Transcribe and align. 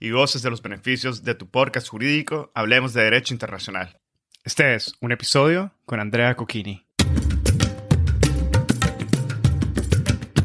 y 0.00 0.10
goces 0.10 0.42
de 0.42 0.50
los 0.50 0.62
beneficios 0.62 1.24
de 1.24 1.34
tu 1.34 1.50
podcast 1.50 1.88
jurídico 1.88 2.52
Hablemos 2.54 2.92
de 2.94 3.02
Derecho 3.02 3.34
Internacional. 3.34 3.98
Este 4.44 4.74
es 4.74 4.94
un 5.00 5.12
episodio 5.12 5.72
con 5.84 6.00
Andrea 6.00 6.36
Cocchini. 6.36 6.86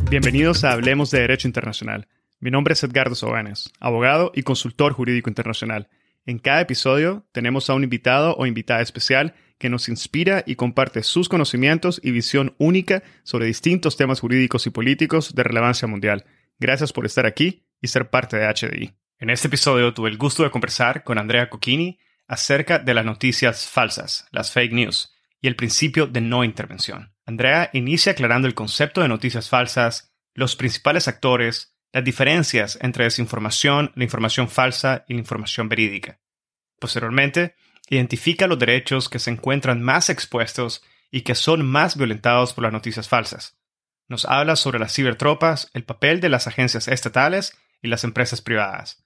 Bienvenidos 0.09 0.64
a 0.64 0.72
Hablemos 0.72 1.12
de 1.12 1.22
Derecho 1.22 1.48
Internacional. 1.48 2.08
Mi 2.40 2.52
nombre 2.52 2.74
es 2.74 2.84
Edgardo 2.84 3.16
Sobanes, 3.16 3.72
abogado 3.80 4.31
y 4.36 4.44
consultor 4.44 4.94
jurídico 4.94 5.30
internacional. 5.30 5.88
En 6.26 6.40
cada 6.40 6.62
episodio 6.62 7.26
tenemos 7.31 7.70
a 7.70 7.74
un 7.74 7.84
invitado 7.84 8.36
o 8.36 8.46
invitada 8.46 8.81
especial 8.81 9.36
que 9.59 9.70
nos 9.70 9.88
inspira 9.88 10.44
y 10.46 10.56
comparte 10.56 11.04
sus 11.04 11.30
conocimientos 11.30 12.02
y 12.04 12.12
visión 12.12 12.56
única 12.58 13.04
sobre 13.24 13.46
distintos 13.46 13.98
temas 13.98 14.20
jurídicos 14.20 14.68
y 14.68 14.72
políticos 14.72 15.36
de 15.36 15.44
relevancia 15.44 15.88
mundial. 15.88 16.26
Gracias 16.59 16.92
por 16.92 17.06
estar 17.06 17.26
aquí 17.26 17.64
y 17.81 17.88
ser 17.88 18.09
parte 18.09 18.38
de 18.38 18.48
HDI. 18.48 19.03
En 19.24 19.30
este 19.30 19.48
episodio 19.48 19.94
tuve 19.94 20.10
el 20.10 20.18
gusto 20.18 20.44
de 20.44 20.52
conversar 20.52 21.06
con 21.06 21.18
Andrea 21.18 21.50
Cocchini 21.50 21.98
acerca 22.28 22.78
de 22.78 22.94
las 22.94 23.06
noticias 23.06 23.70
falsas, 23.70 24.28
las 24.32 24.52
fake 24.52 24.74
news, 24.74 25.14
y 25.40 25.48
el 25.48 25.56
principio 25.56 26.08
de 26.08 26.20
no 26.20 26.44
intervención. 26.44 27.16
Andrea 27.26 27.70
inicia 27.72 28.12
aclarando 28.12 28.50
el 28.50 28.54
concepto 28.54 29.00
de 29.00 29.08
noticias 29.08 29.48
falsas, 29.48 30.14
los 30.34 30.58
principales 30.58 31.08
actores, 31.08 31.74
las 31.94 32.04
diferencias 32.04 32.78
entre 32.82 33.06
desinformación, 33.06 33.94
la 33.96 34.04
información 34.04 34.50
falsa 34.50 35.06
y 35.08 35.14
la 35.14 35.20
información 35.20 35.70
verídica. 35.70 36.20
Posteriormente, 36.78 37.56
identifica 37.88 38.48
los 38.48 38.60
derechos 38.60 39.08
que 39.08 39.20
se 39.20 39.32
encuentran 39.32 39.82
más 39.82 40.10
expuestos 40.10 40.84
y 41.12 41.22
que 41.22 41.36
son 41.36 41.66
más 41.66 41.96
violentados 41.96 42.52
por 42.52 42.66
las 42.66 42.74
noticias 42.74 43.08
falsas. 43.08 43.58
Nos 44.10 44.26
habla 44.26 44.58
sobre 44.58 44.80
las 44.80 44.94
cibertropas, 44.94 45.72
el 45.74 45.86
papel 45.86 46.20
de 46.20 46.28
las 46.28 46.48
agencias 46.48 46.90
estatales 46.90 47.58
y 47.82 47.88
las 47.88 48.04
empresas 48.04 48.42
privadas. 48.42 49.03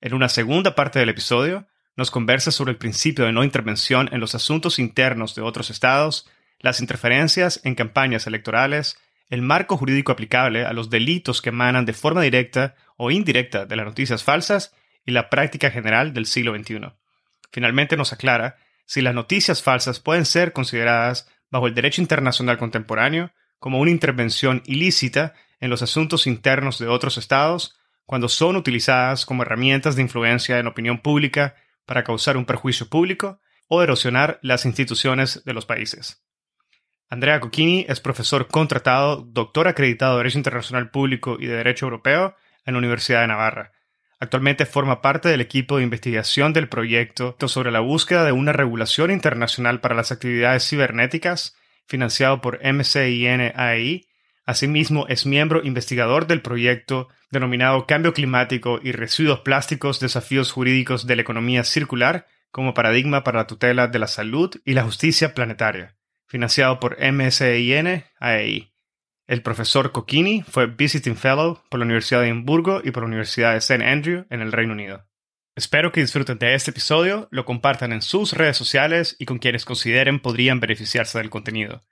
En 0.00 0.14
una 0.14 0.30
segunda 0.30 0.74
parte 0.74 0.98
del 0.98 1.10
episodio, 1.10 1.66
nos 1.94 2.10
conversa 2.10 2.50
sobre 2.50 2.72
el 2.72 2.78
principio 2.78 3.26
de 3.26 3.32
no 3.32 3.44
intervención 3.44 4.08
en 4.12 4.20
los 4.20 4.34
asuntos 4.34 4.78
internos 4.78 5.34
de 5.34 5.42
otros 5.42 5.68
estados, 5.68 6.26
las 6.58 6.80
interferencias 6.80 7.60
en 7.64 7.74
campañas 7.74 8.26
electorales, 8.26 8.96
el 9.28 9.42
marco 9.42 9.76
jurídico 9.76 10.12
aplicable 10.12 10.64
a 10.64 10.72
los 10.72 10.88
delitos 10.88 11.42
que 11.42 11.50
emanan 11.50 11.84
de 11.84 11.92
forma 11.92 12.22
directa 12.22 12.74
o 12.96 13.10
indirecta 13.10 13.66
de 13.66 13.76
las 13.76 13.84
noticias 13.84 14.24
falsas 14.24 14.74
y 15.04 15.12
la 15.12 15.28
práctica 15.28 15.70
general 15.70 16.14
del 16.14 16.24
siglo 16.24 16.56
XXI. 16.56 16.92
Finalmente 17.52 17.96
nos 17.98 18.12
aclara 18.14 18.56
si 18.86 19.02
las 19.02 19.14
noticias 19.14 19.62
falsas 19.62 20.00
pueden 20.00 20.24
ser 20.24 20.52
consideradas 20.52 21.28
bajo 21.50 21.66
el 21.66 21.74
derecho 21.74 22.00
internacional 22.00 22.56
contemporáneo 22.56 23.32
como 23.58 23.78
una 23.78 23.90
intervención 23.90 24.62
ilícita 24.64 25.34
en 25.60 25.68
los 25.68 25.82
asuntos 25.82 26.26
internos 26.26 26.78
de 26.78 26.88
otros 26.88 27.18
estados 27.18 27.78
cuando 28.10 28.28
son 28.28 28.56
utilizadas 28.56 29.24
como 29.24 29.44
herramientas 29.44 29.94
de 29.94 30.02
influencia 30.02 30.58
en 30.58 30.66
opinión 30.66 30.98
pública 30.98 31.54
para 31.86 32.02
causar 32.02 32.36
un 32.36 32.44
perjuicio 32.44 32.88
público 32.88 33.38
o 33.68 33.84
erosionar 33.84 34.40
las 34.42 34.66
instituciones 34.66 35.44
de 35.44 35.52
los 35.54 35.64
países. 35.64 36.20
Andrea 37.08 37.38
Cocchini 37.38 37.86
es 37.88 38.00
profesor 38.00 38.48
contratado, 38.48 39.22
doctor 39.22 39.68
acreditado 39.68 40.14
de 40.14 40.24
Derecho 40.24 40.38
Internacional 40.38 40.90
Público 40.90 41.36
y 41.38 41.46
de 41.46 41.54
Derecho 41.54 41.86
Europeo 41.86 42.34
en 42.64 42.74
la 42.74 42.78
Universidad 42.78 43.20
de 43.20 43.28
Navarra. 43.28 43.70
Actualmente 44.18 44.66
forma 44.66 45.02
parte 45.02 45.28
del 45.28 45.40
equipo 45.40 45.76
de 45.76 45.84
investigación 45.84 46.52
del 46.52 46.68
proyecto 46.68 47.36
sobre 47.46 47.70
la 47.70 47.78
búsqueda 47.78 48.24
de 48.24 48.32
una 48.32 48.52
regulación 48.52 49.12
internacional 49.12 49.80
para 49.80 49.94
las 49.94 50.10
actividades 50.10 50.68
cibernéticas, 50.68 51.54
financiado 51.86 52.40
por 52.40 52.58
MCIN-AEI, 52.60 54.09
Asimismo, 54.46 55.06
es 55.08 55.26
miembro 55.26 55.62
investigador 55.64 56.26
del 56.26 56.42
proyecto 56.42 57.08
denominado 57.30 57.86
Cambio 57.86 58.12
Climático 58.12 58.80
y 58.82 58.92
Residuos 58.92 59.40
Plásticos, 59.40 60.00
Desafíos 60.00 60.52
Jurídicos 60.52 61.06
de 61.06 61.16
la 61.16 61.22
Economía 61.22 61.64
Circular 61.64 62.26
como 62.50 62.74
paradigma 62.74 63.22
para 63.22 63.40
la 63.40 63.46
tutela 63.46 63.86
de 63.86 63.98
la 63.98 64.08
salud 64.08 64.50
y 64.64 64.74
la 64.74 64.82
justicia 64.82 65.34
planetaria, 65.34 65.96
financiado 66.26 66.80
por 66.80 66.98
MSIN 67.00 68.04
AEI. 68.18 68.72
El 69.26 69.42
profesor 69.42 69.92
Cocchini 69.92 70.42
fue 70.42 70.66
Visiting 70.66 71.16
Fellow 71.16 71.62
por 71.70 71.78
la 71.78 71.86
Universidad 71.86 72.20
de 72.20 72.28
Edimburgo 72.28 72.80
y 72.82 72.90
por 72.90 73.04
la 73.04 73.08
Universidad 73.08 73.52
de 73.52 73.58
St. 73.58 73.84
Andrew 73.84 74.26
en 74.28 74.40
el 74.40 74.50
Reino 74.50 74.72
Unido. 74.72 75.06
Espero 75.54 75.92
que 75.92 76.00
disfruten 76.00 76.38
de 76.38 76.54
este 76.54 76.72
episodio, 76.72 77.28
lo 77.30 77.44
compartan 77.44 77.92
en 77.92 78.02
sus 78.02 78.32
redes 78.32 78.56
sociales 78.56 79.14
y 79.20 79.26
con 79.26 79.38
quienes 79.38 79.64
consideren 79.64 80.18
podrían 80.18 80.58
beneficiarse 80.58 81.18
del 81.18 81.30
contenido. 81.30 81.82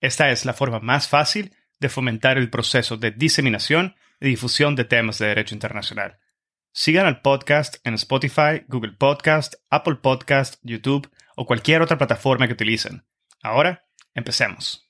Esta 0.00 0.30
es 0.30 0.44
la 0.44 0.52
forma 0.52 0.78
más 0.78 1.08
fácil 1.08 1.56
de 1.80 1.88
fomentar 1.88 2.38
el 2.38 2.50
proceso 2.50 2.96
de 2.96 3.10
diseminación 3.10 3.96
y 4.20 4.28
difusión 4.28 4.76
de 4.76 4.84
temas 4.84 5.18
de 5.18 5.26
derecho 5.26 5.54
internacional. 5.54 6.18
Sigan 6.72 7.06
al 7.06 7.20
podcast 7.20 7.76
en 7.84 7.94
Spotify, 7.94 8.64
Google 8.68 8.92
Podcast, 8.92 9.54
Apple 9.70 9.96
Podcast, 9.96 10.56
YouTube 10.62 11.10
o 11.36 11.46
cualquier 11.46 11.82
otra 11.82 11.98
plataforma 11.98 12.46
que 12.46 12.54
utilicen. 12.54 13.04
Ahora, 13.42 13.84
empecemos. 14.14 14.88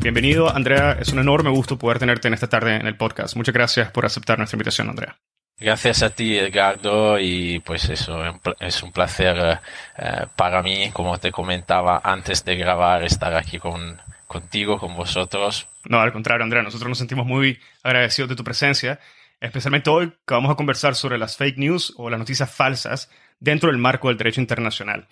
Bienvenido, 0.00 0.54
Andrea. 0.54 0.92
Es 1.00 1.12
un 1.12 1.18
enorme 1.18 1.50
gusto 1.50 1.78
poder 1.78 1.98
tenerte 1.98 2.28
en 2.28 2.34
esta 2.34 2.48
tarde 2.48 2.76
en 2.76 2.86
el 2.86 2.96
podcast. 2.96 3.36
Muchas 3.36 3.54
gracias 3.54 3.90
por 3.90 4.06
aceptar 4.06 4.38
nuestra 4.38 4.56
invitación, 4.56 4.88
Andrea. 4.88 5.18
Gracias 5.58 6.02
a 6.02 6.10
ti, 6.10 6.36
Edgardo, 6.36 7.18
y 7.18 7.60
pues 7.60 7.88
eso, 7.88 8.22
es 8.60 8.82
un 8.82 8.92
placer 8.92 9.58
eh, 9.96 10.26
para 10.36 10.62
mí, 10.62 10.90
como 10.92 11.16
te 11.18 11.32
comentaba 11.32 12.02
antes 12.04 12.44
de 12.44 12.56
grabar, 12.56 13.02
estar 13.04 13.34
aquí 13.34 13.58
con, 13.58 13.98
contigo, 14.26 14.78
con 14.78 14.94
vosotros. 14.94 15.66
No, 15.84 15.98
al 16.00 16.12
contrario, 16.12 16.44
Andrea, 16.44 16.62
nosotros 16.62 16.90
nos 16.90 16.98
sentimos 16.98 17.26
muy 17.26 17.58
agradecidos 17.82 18.28
de 18.28 18.36
tu 18.36 18.44
presencia, 18.44 19.00
especialmente 19.40 19.88
hoy 19.88 20.12
que 20.26 20.34
vamos 20.34 20.50
a 20.50 20.56
conversar 20.56 20.94
sobre 20.94 21.16
las 21.16 21.38
fake 21.38 21.56
news 21.56 21.94
o 21.96 22.10
las 22.10 22.18
noticias 22.18 22.50
falsas 22.50 23.10
dentro 23.40 23.70
del 23.70 23.78
marco 23.78 24.08
del 24.08 24.18
derecho 24.18 24.42
internacional. 24.42 25.06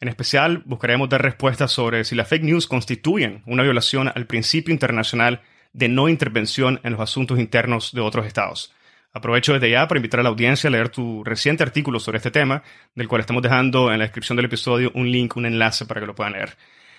En 0.00 0.06
especial, 0.06 0.62
buscaremos 0.66 1.08
dar 1.08 1.20
respuestas 1.20 1.72
sobre 1.72 2.04
si 2.04 2.14
las 2.14 2.28
fake 2.28 2.44
news 2.44 2.68
constituyen 2.68 3.42
una 3.44 3.64
violación 3.64 4.12
al 4.14 4.26
principio 4.26 4.72
internacional 4.72 5.42
de 5.72 5.88
no 5.88 6.08
intervención 6.08 6.80
en 6.84 6.92
los 6.92 7.00
asuntos 7.00 7.40
internos 7.40 7.92
de 7.92 8.00
otros 8.02 8.26
estados. 8.26 8.72
Aprovecho 9.12 9.54
desde 9.54 9.70
ya 9.70 9.88
para 9.88 9.98
invitar 9.98 10.20
a 10.20 10.22
la 10.22 10.28
audiencia 10.28 10.68
a 10.68 10.70
leer 10.70 10.88
tu 10.88 11.24
reciente 11.24 11.64
artículo 11.64 11.98
sobre 11.98 12.18
este 12.18 12.30
tema, 12.30 12.62
del 12.94 13.08
cual 13.08 13.20
estamos 13.20 13.42
dejando 13.42 13.92
en 13.92 13.98
la 13.98 14.04
descripción 14.04 14.36
del 14.36 14.46
episodio 14.46 14.92
un 14.94 15.10
link, 15.10 15.36
un 15.36 15.46
enlace 15.46 15.84
para 15.86 16.00
que 16.00 16.06
lo 16.06 16.14
puedan 16.14 16.34
leer. 16.34 16.56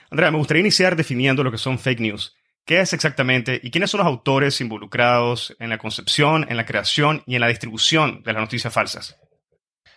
Andrea, 0.09 0.29
me 0.29 0.37
gustaría 0.37 0.59
iniciar 0.59 0.97
definiendo 0.97 1.41
lo 1.43 1.51
que 1.51 1.57
son 1.57 1.79
fake 1.79 2.01
news. 2.01 2.35
¿Qué 2.65 2.81
es 2.81 2.93
exactamente 2.93 3.59
y 3.63 3.71
quiénes 3.71 3.89
son 3.89 3.99
los 3.99 4.07
autores 4.07 4.59
involucrados 4.59 5.55
en 5.59 5.69
la 5.69 5.77
concepción, 5.77 6.45
en 6.49 6.57
la 6.57 6.65
creación 6.65 7.23
y 7.25 7.35
en 7.35 7.41
la 7.41 7.47
distribución 7.47 8.21
de 8.23 8.33
las 8.33 8.41
noticias 8.41 8.73
falsas? 8.73 9.17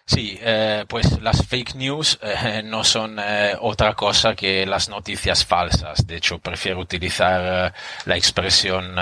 Sí, 0.06 0.38
eh, 0.40 0.84
pues 0.86 1.20
las 1.22 1.46
fake 1.46 1.76
news 1.76 2.18
eh, 2.22 2.62
no 2.62 2.84
son 2.84 3.18
eh, 3.18 3.54
otra 3.60 3.94
cosa 3.94 4.34
que 4.34 4.66
las 4.66 4.88
noticias 4.88 5.44
falsas. 5.44 6.06
De 6.06 6.16
hecho, 6.16 6.38
prefiero 6.38 6.78
utilizar 6.80 7.74
la 8.04 8.16
expresión 8.16 8.94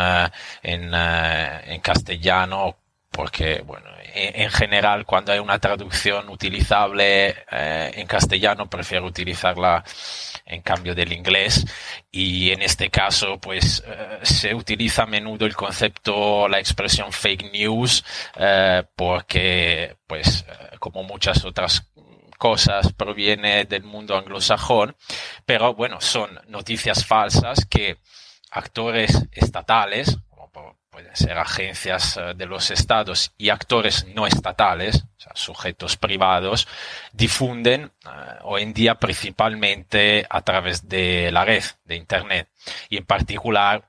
en, 0.63 0.95
en 0.95 1.81
castellano 1.81 2.82
porque, 3.13 3.63
bueno, 3.65 3.89
en, 4.15 4.51
general, 4.51 5.07
cuando 5.07 5.33
hay 5.33 5.39
una 5.39 5.59
traducción 5.59 6.29
utilizable 6.29 7.35
eh, 7.51 7.93
en 7.95 8.07
castellano, 8.07 8.69
prefiero 8.69 9.07
utilizarla 9.07 9.85
en 10.45 10.63
cambio 10.63 10.95
del 10.95 11.13
inglés. 11.13 11.65
Y 12.11 12.51
en 12.51 12.63
este 12.63 12.91
caso, 12.91 13.39
pues, 13.39 13.83
eh, 13.87 14.19
se 14.23 14.55
utiliza 14.55 15.05
a 15.05 15.07
menudo 15.07 15.47
el 15.47 15.55
concepto, 15.55 16.49
la 16.49 16.59
expresión 16.59 17.13
fake 17.13 17.53
news, 17.53 18.05
eh, 18.37 18.83
porque, 18.97 19.97
pues, 20.07 20.45
como 20.79 21.03
muchas 21.05 21.45
otras 21.45 21.89
cosas 22.39 22.93
proviene 22.95 23.67
del 23.67 23.85
mundo 23.85 24.17
anglosajón, 24.17 24.97
pero 25.47 25.75
bueno, 25.75 26.01
son 26.01 26.41
noticias 26.49 27.07
falsas 27.07 27.65
que 27.67 27.99
actores 28.51 29.29
estatales, 29.31 30.19
como 30.29 30.77
pueden 30.93 31.17
ser 31.17 31.39
agencias 31.39 32.19
eh, 32.19 32.35
de 32.37 32.47
los 32.47 32.71
estados 32.71 33.33
y 33.39 33.49
actores 33.49 34.07
no 34.15 34.27
estatales, 34.27 35.05
o 35.17 35.21
sea, 35.21 35.33
sujetos 35.35 35.97
privados, 35.97 36.69
difunden 37.13 37.91
eh, 38.05 38.09
hoy 38.43 38.63
en 38.63 38.75
día 38.75 38.97
principalmente 38.97 40.27
a 40.29 40.43
través 40.43 40.87
de 40.89 41.33
la 41.33 41.47
red, 41.47 41.65
de 41.85 41.97
Internet, 41.97 42.51
y 42.91 42.99
en 42.99 43.07
particular 43.07 43.89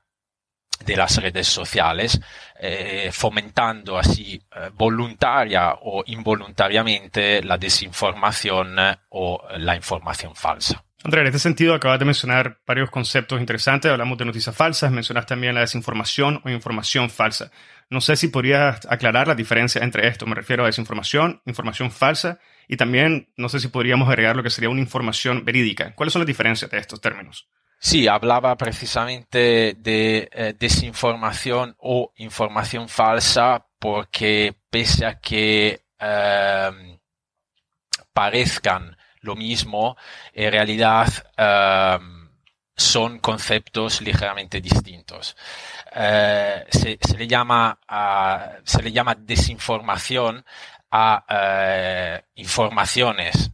de 0.80 0.96
las 0.96 1.18
redes 1.18 1.46
sociales, 1.46 2.20
eh, 2.58 3.10
fomentando 3.12 3.96
así 3.96 4.42
voluntaria 4.72 5.76
o 5.82 6.02
involuntariamente 6.06 7.42
la 7.42 7.58
desinformación 7.58 8.76
o 9.10 9.42
la 9.56 9.76
información 9.76 10.34
falsa. 10.34 10.84
Andrea, 11.04 11.20
en 11.20 11.26
este 11.26 11.38
sentido 11.38 11.74
acabas 11.74 11.98
de 11.98 12.06
mencionar 12.06 12.60
varios 12.66 12.90
conceptos 12.90 13.38
interesantes. 13.38 13.92
Hablamos 13.92 14.16
de 14.16 14.24
noticias 14.24 14.56
falsas, 14.56 14.90
mencionaste 14.90 15.34
también 15.34 15.54
la 15.54 15.60
desinformación 15.60 16.40
o 16.42 16.48
información 16.48 17.10
falsa. 17.10 17.50
No 17.90 18.00
sé 18.00 18.16
si 18.16 18.28
podrías 18.28 18.86
aclarar 18.88 19.28
la 19.28 19.34
diferencia 19.34 19.82
entre 19.82 20.08
esto. 20.08 20.24
Me 20.24 20.34
refiero 20.34 20.62
a 20.62 20.66
desinformación, 20.66 21.42
información 21.44 21.90
falsa 21.90 22.38
y 22.68 22.78
también 22.78 23.30
no 23.36 23.50
sé 23.50 23.60
si 23.60 23.68
podríamos 23.68 24.08
agregar 24.08 24.34
lo 24.34 24.42
que 24.42 24.48
sería 24.48 24.70
una 24.70 24.80
información 24.80 25.44
verídica. 25.44 25.94
¿Cuáles 25.94 26.14
son 26.14 26.20
las 26.20 26.26
diferencias 26.26 26.70
de 26.70 26.78
estos 26.78 27.02
términos? 27.02 27.50
Sí, 27.78 28.08
hablaba 28.08 28.56
precisamente 28.56 29.76
de 29.78 30.30
eh, 30.32 30.54
desinformación 30.58 31.74
o 31.80 32.14
información 32.16 32.88
falsa 32.88 33.66
porque 33.78 34.54
pese 34.70 35.04
a 35.04 35.20
que 35.20 35.84
em, 35.98 36.98
parezcan 38.14 38.96
lo 39.24 39.34
mismo, 39.36 39.96
en 40.32 40.52
realidad 40.52 41.08
em, 41.36 42.28
son 42.76 43.18
conceptos 43.18 44.00
ligeramente 44.00 44.60
distintos. 44.60 45.36
Eh, 45.94 46.64
se, 46.70 47.16
le 47.16 47.26
llama, 47.26 47.78
se 48.64 48.82
le 48.82 48.92
llama 48.92 49.14
desinformación 49.14 50.44
a 50.90 51.24
eh, 51.28 52.22
informaciones 52.36 53.50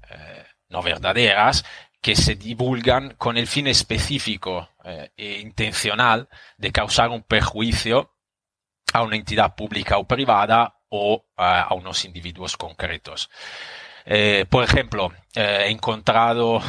no 0.70 0.82
verdaderas 0.82 1.64
que 2.00 2.16
se 2.16 2.34
divulgan 2.34 3.14
con 3.18 3.36
el 3.36 3.46
fin 3.46 3.66
específico 3.66 4.70
eh, 4.84 5.10
e 5.16 5.40
intencional 5.40 6.28
de 6.56 6.72
causar 6.72 7.10
un 7.10 7.22
perjuicio 7.22 8.14
a 8.92 9.02
una 9.02 9.16
entidad 9.16 9.54
pública 9.54 9.98
o 9.98 10.06
privada 10.06 10.80
o 10.88 11.26
eh, 11.36 11.42
a 11.42 11.74
unos 11.74 12.04
individuos 12.04 12.56
concretos. 12.56 13.28
Eh, 14.04 14.46
por 14.48 14.64
ejemplo, 14.64 15.12
he 15.34 15.70
encontrado 15.70 16.60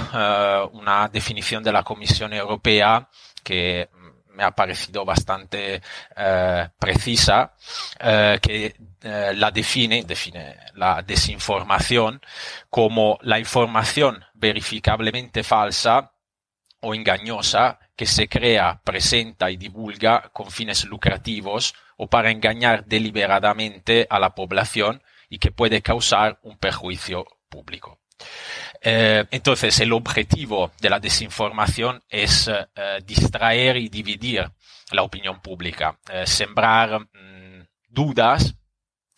una 0.74 1.10
definición 1.10 1.64
de 1.64 1.72
la 1.72 1.84
Comisión 1.84 2.34
Europea 2.34 3.08
que 3.44 3.90
me 4.34 4.44
ha 4.44 4.52
parecido 4.52 5.06
bastante 5.06 5.82
eh, 6.16 6.70
precisa, 6.80 7.54
eh, 8.00 8.40
que 8.42 8.76
eh, 9.02 9.34
la 9.36 9.52
define, 9.52 10.04
define 10.04 10.58
la 10.76 11.02
desinformación 11.02 12.22
como 12.70 13.18
la 13.22 13.40
información 13.40 14.24
verificablemente 14.34 15.44
falsa 15.44 16.12
o 16.82 16.96
engañosa 16.96 17.80
que 17.96 18.06
se 18.06 18.28
crea, 18.28 18.82
presenta 18.84 19.52
y 19.52 19.58
divulga 19.58 20.30
con 20.34 20.50
fines 20.50 20.86
lucrativos 20.86 21.76
o 21.98 22.08
para 22.08 22.32
engañar 22.32 22.86
deliberadamente 22.86 24.08
a 24.10 24.18
la 24.18 24.34
población 24.34 25.04
y 25.32 25.40
que 25.40 25.52
puede 25.52 25.82
causar 25.82 26.38
un 26.44 26.58
perjuicio 26.58 27.26
público. 27.50 28.02
Eh, 28.82 29.26
entonces, 29.32 29.80
el 29.80 29.94
objetivo 29.94 30.72
de 30.80 30.90
la 30.90 31.00
desinformación 31.00 32.04
es 32.10 32.50
eh, 32.50 33.00
distraer 33.06 33.78
y 33.78 33.88
dividir 33.88 34.52
la 34.92 35.04
opinión 35.04 35.42
pública, 35.42 35.98
eh, 36.12 36.28
sembrar 36.28 37.00
mm, 37.00 37.66
dudas 37.88 38.54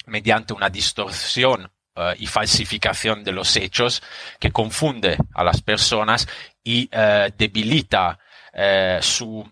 mediante 0.05 0.53
una 0.53 0.69
distorsión 0.69 1.69
y 2.17 2.25
falsificación 2.25 3.23
de 3.23 3.31
los 3.31 3.55
hechos 3.55 4.01
que 4.39 4.51
confunde 4.51 5.15
a 5.35 5.43
las 5.43 5.61
personas 5.61 6.27
y 6.63 6.89
debilita 7.37 8.17
su 8.99 9.47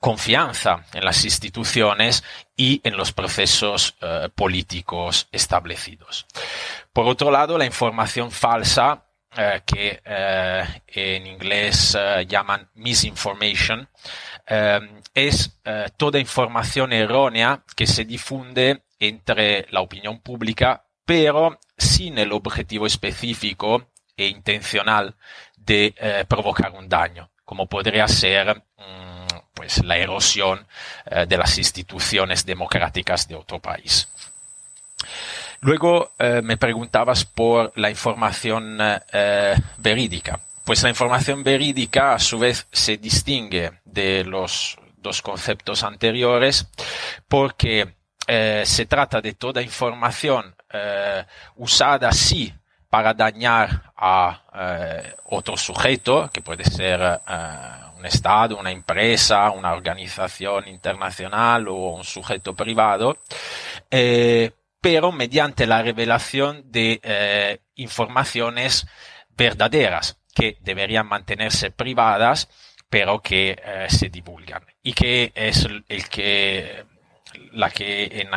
confianza 0.00 0.84
en 0.92 1.04
las 1.04 1.24
instituciones 1.24 2.22
y 2.56 2.80
en 2.84 2.96
los 2.96 3.12
procesos 3.12 3.94
políticos 4.34 5.28
establecidos. 5.32 6.26
Por 6.92 7.06
otro 7.06 7.30
lado, 7.30 7.58
la 7.58 7.66
información 7.66 8.30
falsa, 8.30 9.06
eh, 9.38 9.60
que 9.66 10.00
eh, 10.02 10.64
en 10.86 11.26
inglés 11.26 11.94
eh, 11.94 12.24
llaman 12.26 12.70
misinformation, 12.74 13.86
es 15.12 15.60
toda 15.96 16.20
información 16.20 16.92
errónea 16.92 17.64
que 17.74 17.86
se 17.86 18.04
difunde 18.04 18.84
entre 19.00 19.66
la 19.70 19.80
opinión 19.80 20.20
pública, 20.20 20.86
pero 21.04 21.58
sin 21.76 22.16
el 22.18 22.32
objetivo 22.32 22.86
específico 22.86 23.90
e 24.16 24.28
intencional 24.28 25.16
de 25.56 26.24
provocar 26.28 26.72
un 26.72 26.88
daño, 26.88 27.28
como 27.44 27.66
podría 27.66 28.06
ser 28.06 28.62
mm, 28.78 29.15
pues, 29.56 29.82
la 29.84 29.96
erosión 29.96 30.66
de 31.26 31.36
las 31.36 31.58
instituciones 31.58 32.46
democráticas 32.46 33.26
de 33.26 33.34
otro 33.34 33.58
país. 33.58 34.06
Luego 35.60 36.12
eh, 36.18 36.42
me 36.42 36.56
preguntabas 36.56 37.24
por 37.24 37.72
la 37.76 37.90
información 37.90 38.78
eh, 38.80 39.54
verídica. 39.78 40.40
Pues 40.64 40.82
la 40.82 40.88
información 40.88 41.42
verídica 41.42 42.14
a 42.14 42.18
su 42.18 42.38
vez 42.38 42.66
se 42.72 42.96
distingue 42.96 43.72
de 43.84 44.24
los 44.24 44.76
dos 44.96 45.22
conceptos 45.22 45.82
anteriores 45.84 46.66
porque 47.28 47.94
eh, 48.26 48.62
se 48.66 48.86
trata 48.86 49.20
de 49.20 49.34
toda 49.34 49.62
información 49.62 50.54
usada 51.54 52.12
sí 52.12 52.52
para 52.88 53.14
dañar 53.14 53.92
a 53.96 55.12
otro 55.24 55.56
sujeto, 55.56 56.30
que 56.32 56.40
puede 56.40 56.64
ser 56.64 57.00
un 57.96 58.06
Estado, 58.06 58.58
una 58.58 58.70
empresa, 58.70 59.50
una 59.50 59.72
organización 59.72 60.68
internacional 60.68 61.68
o 61.68 61.74
un 61.90 62.04
sujeto 62.04 62.54
privado, 62.54 63.16
pero 64.80 65.10
mediante 65.10 65.66
la 65.66 65.82
revelación 65.82 66.70
de 66.70 67.00
eh, 67.02 67.58
informaciones 67.74 68.86
verdaderas 69.36 70.16
que 70.32 70.58
deberían 70.60 71.08
mantenerse 71.08 71.72
privadas, 71.72 72.48
pero 72.88 73.20
que 73.20 73.60
eh, 73.60 73.86
se 73.88 74.10
divulgan. 74.10 74.64
Y 74.84 74.92
que 74.92 75.32
es 75.34 75.64
el 75.64 76.08
que, 76.08 76.84
la 77.50 77.70
que 77.70 78.04
en, 78.04 78.28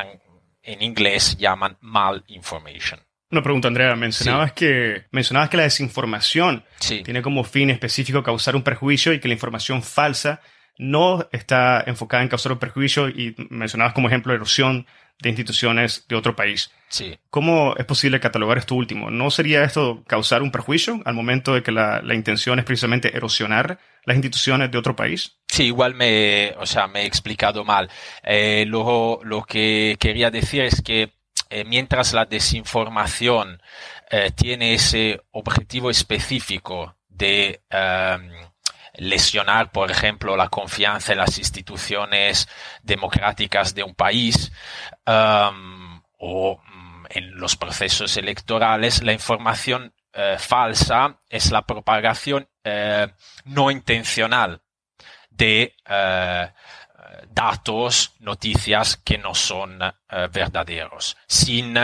en 0.63 0.81
inglés 0.81 1.37
llaman 1.37 1.77
malinformation. 1.81 2.99
Una 3.31 3.43
pregunta, 3.43 3.67
Andrea. 3.67 3.95
Mencionabas, 3.95 4.53
que, 4.53 5.05
mencionabas 5.11 5.49
que 5.49 5.57
la 5.57 5.63
desinformación 5.63 6.63
tiene 6.79 7.21
como 7.21 7.43
fin 7.43 7.69
específico 7.69 8.23
causar 8.23 8.55
un 8.55 8.63
perjuicio 8.63 9.13
y 9.13 9.19
que 9.19 9.27
la 9.27 9.35
información 9.35 9.83
falsa 9.83 10.41
no 10.79 11.27
está 11.31 11.83
enfocada 11.85 12.23
en 12.23 12.29
causar 12.29 12.53
un 12.53 12.57
perjuicio 12.57 13.09
y 13.09 13.35
mencionabas 13.49 13.93
como 13.93 14.07
ejemplo 14.07 14.33
erosión 14.33 14.87
de 15.21 15.29
instituciones 15.29 16.05
de 16.07 16.15
otro 16.15 16.35
país. 16.35 16.71
Sí. 16.87 17.19
¿Cómo 17.29 17.75
es 17.77 17.85
posible 17.85 18.21
catalogar 18.21 18.57
esto 18.57 18.75
último? 18.75 19.11
¿No 19.11 19.29
sería 19.29 19.63
esto 19.63 20.03
causar 20.07 20.41
un 20.41 20.51
perjuicio 20.51 21.01
al 21.05 21.13
momento 21.13 21.53
de 21.53 21.61
que 21.61 21.71
la, 21.71 22.01
intención 22.13 22.57
es 22.57 22.65
precisamente 22.65 23.15
erosionar 23.15 23.79
las 24.05 24.15
instituciones 24.15 24.71
de 24.71 24.77
otro 24.77 24.95
país? 24.95 25.35
Sí, 25.47 25.65
igual 25.65 25.93
me, 25.93 26.53
o 26.57 26.65
sea, 26.65 26.87
me 26.87 27.01
he 27.01 27.05
explicado 27.05 27.65
mal. 27.65 27.89
Eh, 28.23 28.63
lo, 28.67 29.19
lo, 29.23 29.43
que 29.43 29.97
quería 29.99 30.31
decir 30.31 30.61
es 30.61 30.81
que 30.81 31.18
eh, 31.49 31.63
mientras 31.65 32.13
la 32.13 32.25
desinformación 32.25 33.61
eh, 34.11 34.31
tiene 34.31 34.75
ese 34.75 35.19
objetivo 35.31 35.89
específico 35.89 36.95
de 37.07 37.63
em, 37.69 38.31
lesionar, 38.95 39.71
por 39.71 39.89
ejemplo, 39.89 40.37
la 40.37 40.49
confianza 40.49 41.13
en 41.13 41.17
las 41.17 41.39
instituciones 41.39 42.47
democráticas 42.83 43.73
de 43.73 43.83
un 43.83 43.95
país 43.95 44.51
um, 45.07 46.01
o 46.19 46.61
mm, 46.63 47.05
en 47.09 47.35
los 47.39 47.55
procesos 47.55 48.15
electorales, 48.17 49.01
la 49.01 49.13
información 49.13 49.93
eh, 50.13 50.35
falsa 50.37 51.19
es 51.29 51.51
la 51.51 51.63
propagación 51.63 52.47
no 53.45 53.71
intencional 53.71 54.61
de 55.31 55.75
datos, 57.31 58.15
noticias 58.19 58.97
que 58.97 59.17
no 59.17 59.35
son 59.35 59.79
verdaderos, 60.31 61.17
sin 61.27 61.75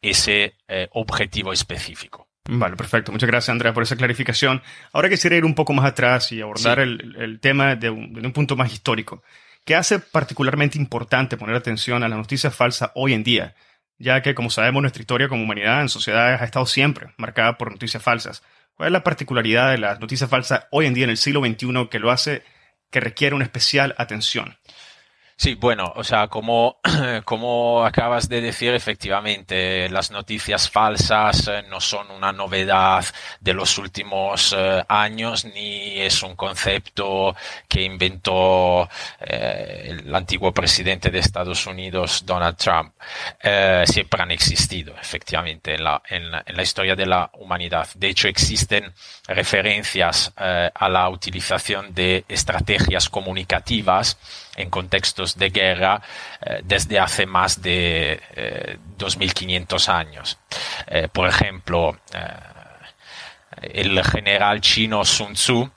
ese 0.00 0.54
objetivo 0.92 1.52
específico. 1.52 2.28
Vale, 2.48 2.76
perfecto. 2.76 3.12
Muchas 3.12 3.28
gracias, 3.28 3.50
Andrea, 3.50 3.72
por 3.72 3.82
esa 3.82 3.96
clarificación. 3.96 4.62
Ahora 4.92 5.08
quisiera 5.08 5.36
ir 5.36 5.44
un 5.44 5.54
poco 5.54 5.72
más 5.72 5.84
atrás 5.84 6.32
y 6.32 6.40
abordar 6.40 6.80
el, 6.80 7.38
tema 7.40 7.76
de 7.76 7.90
un, 7.90 8.12
de 8.12 8.26
un, 8.26 8.32
punto 8.32 8.56
más 8.56 8.72
histórico. 8.72 9.22
¿Qué 9.64 9.76
hace 9.76 9.98
particularmente 9.98 10.78
importante 10.78 11.36
poner 11.36 11.54
atención 11.54 12.02
a 12.02 12.08
la 12.08 12.16
noticia 12.16 12.50
falsa 12.50 12.92
hoy 12.94 13.12
en 13.12 13.22
día? 13.22 13.54
ya 14.00 14.22
que, 14.22 14.34
como 14.34 14.50
sabemos, 14.50 14.80
nuestra 14.80 15.02
historia 15.02 15.28
como 15.28 15.44
humanidad 15.44 15.82
en 15.82 15.88
sociedades 15.88 16.40
ha 16.40 16.44
estado 16.44 16.66
siempre 16.66 17.12
marcada 17.18 17.58
por 17.58 17.70
noticias 17.70 18.02
falsas. 18.02 18.42
¿Cuál 18.74 18.88
es 18.88 18.92
la 18.92 19.04
particularidad 19.04 19.70
de 19.70 19.78
las 19.78 20.00
noticias 20.00 20.28
falsas 20.28 20.66
hoy 20.70 20.86
en 20.86 20.94
día 20.94 21.04
en 21.04 21.10
el 21.10 21.18
siglo 21.18 21.44
XXI 21.44 21.88
que 21.90 21.98
lo 21.98 22.10
hace 22.10 22.42
que 22.90 23.00
requiere 23.00 23.34
una 23.34 23.44
especial 23.44 23.94
atención? 23.98 24.56
Sí, 25.42 25.54
bueno, 25.54 25.90
o 25.96 26.04
sea, 26.04 26.28
como, 26.28 26.80
como 27.24 27.82
acabas 27.82 28.28
de 28.28 28.42
decir, 28.42 28.74
efectivamente, 28.74 29.88
las 29.88 30.10
noticias 30.10 30.68
falsas 30.68 31.48
eh, 31.48 31.62
no 31.66 31.80
son 31.80 32.10
una 32.10 32.30
novedad 32.30 33.06
de 33.40 33.54
los 33.54 33.78
últimos 33.78 34.54
eh, 34.54 34.84
años, 34.86 35.46
ni 35.46 35.98
es 35.98 36.22
un 36.22 36.36
concepto 36.36 37.34
que 37.66 37.82
inventó 37.82 38.86
eh, 39.18 39.96
el 40.04 40.14
antiguo 40.14 40.52
presidente 40.52 41.08
de 41.08 41.20
Estados 41.20 41.66
Unidos, 41.66 42.22
Donald 42.26 42.58
Trump. 42.58 42.92
siempre 43.86 44.22
han 44.22 44.32
existido, 44.32 44.94
efectivamente, 45.00 45.74
en 45.74 45.84
la, 45.84 46.02
en, 46.10 46.24
en 46.44 46.54
la 46.54 46.62
historia 46.62 46.94
de 46.94 47.06
la 47.06 47.30
humanidad. 47.38 47.88
De 47.94 48.10
hecho, 48.10 48.28
existen 48.28 48.92
referencias 49.26 50.34
a 50.36 50.88
la 50.90 51.08
utilización 51.08 51.94
de 51.94 52.26
estrategias 52.28 53.08
comunicativas 53.08 54.18
en 54.56 54.70
contextos 54.70 55.36
de 55.36 55.50
guerra 55.50 56.00
eh, 56.40 56.60
desde 56.64 56.98
hace 56.98 57.26
más 57.26 57.60
de 57.62 58.20
2.500 58.98 59.88
eh, 59.88 59.92
años. 59.92 60.38
Eh, 60.86 61.08
por 61.08 61.28
ejemplo, 61.28 61.98
el 63.62 64.04
general 64.04 64.60
chino 64.60 65.04
Sun 65.04 65.34
Tzu, 65.34 65.70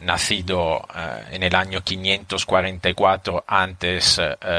nacido 0.00 0.86
en 1.30 1.42
el 1.42 1.54
año 1.54 1.82
544 1.82 3.44
antes 3.46 4.18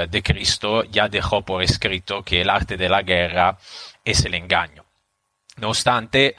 de 0.09 0.23
Cristo, 0.23 0.83
ya 0.83 1.07
dejó 1.07 1.41
por 1.41 1.63
escrito 1.63 2.21
que 2.21 2.41
el 2.41 2.49
arte 2.49 2.77
de 2.77 2.89
la 2.89 3.01
guerra 3.01 3.57
es 4.05 4.23
el 4.25 4.35
engaño. 4.35 4.85
No 5.57 5.69
obstante, 5.69 6.35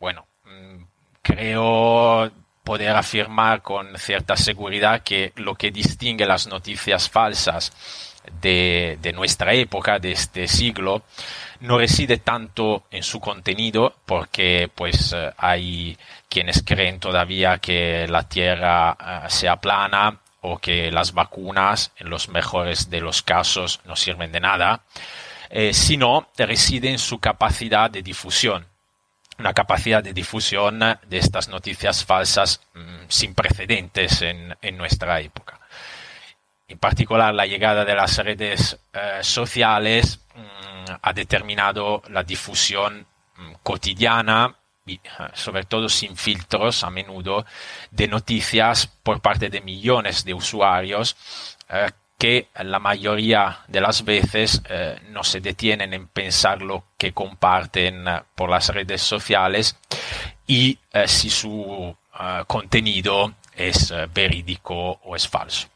bueno, 0.00 0.26
mm, 0.44 0.82
creo 1.22 2.32
poder 2.64 2.90
afirmar 2.90 3.62
con 3.62 3.96
cierta 3.98 4.36
seguridad 4.36 5.02
que 5.02 5.32
lo 5.36 5.54
que 5.54 5.70
distingue 5.70 6.26
las 6.26 6.46
noticias 6.46 7.08
falsas 7.08 7.72
de, 8.40 9.12
nuestra 9.14 9.54
época, 9.54 9.98
de 9.98 10.12
este 10.12 10.46
siglo, 10.46 11.02
no 11.60 11.78
reside 11.78 12.18
tanto 12.18 12.84
en 12.90 13.02
su 13.02 13.20
contenido, 13.20 13.94
porque 14.06 14.70
pues 14.74 15.12
eh, 15.12 15.32
hay 15.36 15.96
quienes 16.28 16.62
creen 16.62 17.00
todavía 17.00 17.58
que 17.58 18.06
la 18.08 18.22
Tierra 18.28 18.96
eh, 19.00 19.30
sea 19.30 19.56
plana 19.56 20.20
o 20.42 20.58
que 20.58 20.90
las 20.90 21.12
vacunas, 21.12 21.92
en 21.96 22.08
los 22.08 22.28
mejores 22.28 22.88
de 22.88 23.00
los 23.00 23.22
casos, 23.22 23.80
no 23.84 23.96
sirven 23.96 24.32
de 24.32 24.40
nada, 24.40 24.82
eh, 25.50 25.74
sino 25.74 26.28
reside 26.36 26.90
en 26.90 26.98
su 26.98 27.18
capacidad 27.18 27.90
de 27.90 28.02
difusión 28.02 28.69
una 29.40 29.54
capacidad 29.54 30.04
de 30.04 30.12
difusión 30.12 30.78
de 30.78 31.18
estas 31.18 31.48
noticias 31.48 32.04
falsas 32.04 32.60
mm, 32.74 33.04
sin 33.08 33.34
precedentes 33.34 34.22
en, 34.22 34.76
nuestra 34.76 35.20
época. 35.20 35.58
En 36.68 36.78
particular, 36.78 37.34
la 37.34 37.46
llegada 37.46 37.84
de 37.84 37.94
las 37.94 38.18
redes 38.18 38.78
eh, 38.92 39.18
sociales 39.22 40.20
mm, 40.34 40.92
ha 41.00 41.12
determinado 41.12 42.02
la 42.08 42.22
difusión 42.22 43.06
mm, 43.36 43.52
cotidiana 43.62 44.54
y 44.86 44.94
eh, 44.94 45.00
sobre 45.32 45.64
todo 45.64 45.88
sin 45.88 46.16
filtros 46.16 46.84
a 46.84 46.90
menudo 46.90 47.46
de 47.90 48.08
noticias 48.08 48.86
por 48.86 49.20
parte 49.20 49.48
de 49.48 49.62
millones 49.62 50.24
de 50.24 50.34
usuarios 50.34 51.16
eh, 51.68 51.90
que 52.20 52.48
la 52.54 52.78
mayoría 52.78 53.60
de 53.66 53.80
las 53.80 54.04
veces 54.04 54.60
eh, 54.68 55.00
no 55.08 55.24
se 55.24 55.40
detienen 55.40 55.94
en 55.94 56.06
pensar 56.06 56.60
lo 56.60 56.84
que 56.98 57.12
comparten 57.12 58.06
eh, 58.06 58.22
por 58.34 58.50
las 58.50 58.68
redes 58.68 59.00
sociales 59.00 59.78
y 60.46 60.78
eh, 60.92 61.08
si 61.08 61.30
su 61.30 61.96
contenido 62.46 63.32
es 63.56 63.94
verídico 64.12 64.74
o 65.04 65.16
es 65.16 65.26
falso. 65.26 65.68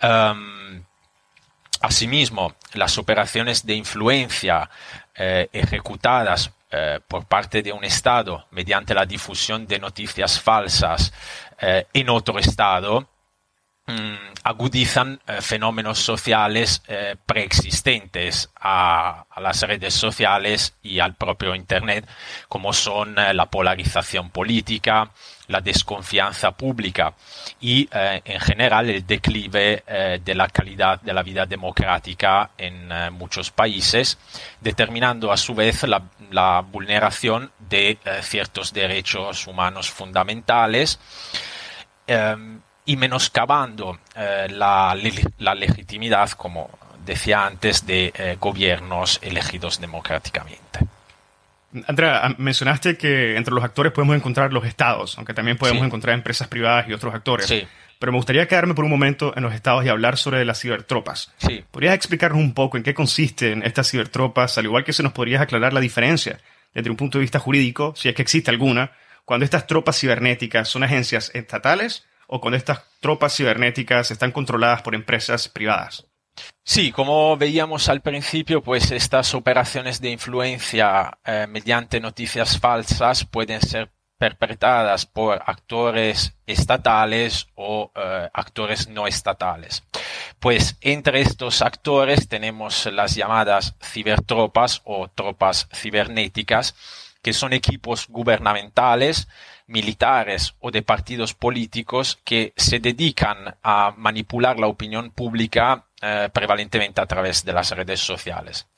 Em, 0.00 0.84
asimismo, 1.80 2.54
las 2.74 2.96
operaciones 2.98 3.66
de 3.66 3.74
influencia 3.74 4.70
ejecutadas 5.16 6.52
por 7.08 7.24
parte 7.24 7.62
de 7.62 7.72
un 7.72 7.82
Estado 7.82 8.46
mediante 8.52 8.94
la 8.94 9.06
difusión 9.06 9.66
de 9.66 9.80
noticias 9.80 10.40
falsas 10.40 11.12
en 11.58 12.08
otro 12.10 12.38
Estado 12.38 13.08
agudizan 14.42 15.20
eh, 15.26 15.40
fenómenos 15.40 15.98
sociales 15.98 16.82
eh, 16.88 17.16
preexistentes 17.24 18.50
a, 18.60 19.24
las 19.36 19.62
redes 19.62 19.94
sociales 19.94 20.74
y 20.82 20.98
al 20.98 21.14
propio 21.14 21.54
Internet, 21.54 22.08
como 22.48 22.72
son 22.72 23.18
eh, 23.18 23.34
la 23.34 23.46
polarización 23.46 24.30
política, 24.30 25.10
la 25.48 25.60
desconfianza 25.60 26.52
pública 26.52 27.14
y, 27.60 27.88
en 27.92 28.40
general, 28.40 28.90
el 28.90 29.06
declive 29.06 29.84
de 30.20 30.34
la 30.34 30.48
calidad 30.48 31.00
de 31.00 31.12
la 31.14 31.22
vida 31.22 31.46
democrática 31.46 32.50
en 32.58 32.88
muchos 33.12 33.52
países, 33.52 34.18
determinando 34.60 35.30
a 35.30 35.36
su 35.36 35.54
vez 35.54 35.84
la, 35.84 36.02
la 36.32 36.62
vulneración 36.62 37.52
de 37.60 37.96
ciertos 38.22 38.72
derechos 38.72 39.46
humanos 39.46 39.88
fundamentales. 39.88 40.98
Em, 42.08 42.60
y 42.86 42.96
menoscabando 42.96 43.98
eh, 44.14 44.46
la, 44.48 44.96
la, 45.38 45.54
legitimidad, 45.54 46.30
como 46.30 46.70
decía 47.04 47.44
antes, 47.44 47.84
de 47.84 48.12
eh, 48.16 48.36
gobiernos 48.40 49.18
elegidos 49.22 49.80
democráticamente. 49.80 50.80
Andrea, 51.88 52.34
mencionaste 52.38 52.96
que 52.96 53.36
entre 53.36 53.52
los 53.52 53.62
actores 53.62 53.92
podemos 53.92 54.16
encontrar 54.16 54.52
los 54.52 54.64
estados, 54.64 55.18
aunque 55.18 55.34
también 55.34 55.58
podemos 55.58 55.84
encontrar 55.84 56.14
empresas 56.14 56.48
privadas 56.48 56.88
y 56.88 56.92
otros 56.92 57.12
actores. 57.12 57.46
Sí. 57.46 57.66
Pero 57.98 58.12
me 58.12 58.18
gustaría 58.18 58.46
quedarme 58.46 58.74
por 58.74 58.84
un 58.84 58.90
momento 58.90 59.32
en 59.36 59.42
los 59.42 59.52
estados 59.52 59.84
y 59.84 59.88
hablar 59.88 60.16
sobre 60.16 60.44
las 60.44 60.60
cibertropas. 60.60 61.32
Sí. 61.38 61.64
¿Podrías 61.70 61.94
explicarnos 61.94 62.40
un 62.40 62.54
poco 62.54 62.76
en 62.76 62.82
qué 62.82 62.94
consisten 62.94 63.62
estas 63.62 63.90
cibertropas, 63.90 64.56
al 64.58 64.66
igual 64.66 64.84
que 64.84 64.92
se 64.92 65.02
nos 65.02 65.12
podrías 65.12 65.42
aclarar 65.42 65.72
la 65.72 65.80
diferencia 65.80 66.38
desde 66.72 66.90
un 66.90 66.96
punto 66.96 67.18
de 67.18 67.22
vista 67.22 67.38
jurídico, 67.38 67.94
si 67.96 68.08
es 68.08 68.14
que 68.14 68.22
existe 68.22 68.50
alguna, 68.50 68.92
cuando 69.24 69.44
estas 69.44 69.66
tropas 69.66 69.98
cibernéticas 69.98 70.68
son 70.68 70.84
agencias 70.84 71.30
estatales 71.34 72.06
o 72.26 72.40
cuando 72.40 72.56
estas 72.56 72.82
tropas 73.00 73.34
cibernéticas 73.36 74.10
están 74.10 74.32
controladas 74.32 74.82
por 74.82 74.94
empresas 74.94 75.48
privadas. 75.48 76.06
Sí, 76.64 76.92
como 76.92 77.36
veíamos 77.36 77.88
al 77.88 78.02
principio, 78.02 78.62
pues 78.62 78.90
estas 78.90 79.34
operaciones 79.34 80.00
de 80.00 80.10
influencia 80.10 81.18
eh, 81.24 81.46
mediante 81.48 82.00
noticias 82.00 82.58
falsas 82.58 83.24
pueden 83.24 83.60
ser 83.60 83.90
perpetradas 84.18 85.06
por 85.06 85.42
actores 85.46 86.34
estatales 86.46 87.48
o 87.54 87.92
eh, 87.94 88.28
actores 88.32 88.88
no 88.88 89.06
estatales. 89.06 89.82
Pues 90.38 90.76
entre 90.80 91.20
estos 91.20 91.62
actores 91.62 92.28
tenemos 92.28 92.86
las 92.86 93.14
llamadas 93.14 93.74
cibertropas 93.82 94.82
o 94.84 95.08
tropas 95.08 95.68
cibernéticas, 95.72 96.74
que 97.26 97.32
son 97.32 97.52
equipos 97.52 98.06
gubernamentales 98.06 99.26
militares 99.66 100.54
o 100.60 100.70
de 100.70 100.82
partidos 100.82 101.34
políticos 101.34 102.20
que 102.22 102.52
se 102.56 102.78
dedican 102.78 103.56
a 103.64 103.92
manipular 103.96 104.60
la 104.60 104.68
opinión 104.68 105.10
pública 105.10 105.86
eh, 106.00 106.28
prevalentemente 106.32 107.00
a 107.00 107.06
través 107.06 107.44
de 107.44 107.52
las 107.52 107.72
redes 107.72 107.98
sociales. 107.98 108.68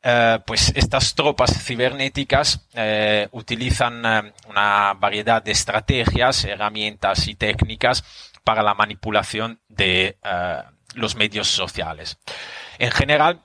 Eh, 0.00 0.38
pues 0.46 0.72
estas 0.76 1.16
tropas 1.16 1.60
cibernéticas 1.60 2.68
eh, 2.72 3.26
utilizan 3.32 4.32
una 4.48 4.94
variedad 4.94 5.42
de 5.42 5.50
estrategias, 5.50 6.44
herramientas 6.44 7.26
y 7.26 7.34
técnicas 7.34 8.04
para 8.44 8.62
la 8.62 8.74
manipulación 8.74 9.60
de 9.66 10.18
los 10.94 11.16
medios 11.16 11.48
sociales. 11.48 12.16
En 12.78 12.92
general, 12.92 13.42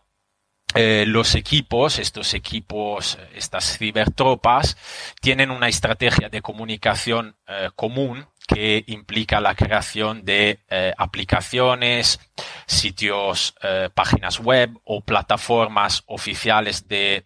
eh, 0.79 1.05
los 1.07 1.33
equipos, 1.33 1.97
estos 1.97 2.35
equipos, 2.35 3.17
estas 3.33 3.79
cibertropas, 3.79 4.77
tienen 5.19 5.49
una 5.49 5.69
estrategia 5.69 6.29
de 6.29 6.43
comunicación 6.43 7.35
eh, 7.47 7.71
común 7.75 8.27
que 8.47 8.83
implica 8.85 9.41
la 9.41 9.55
creación 9.55 10.23
de 10.23 10.59
eh, 10.69 10.93
aplicaciones, 10.95 12.19
sitios, 12.67 13.55
páginas 13.95 14.39
web 14.39 14.79
o 14.83 15.01
plataformas 15.01 16.03
oficiales 16.05 16.87
de 16.87 17.25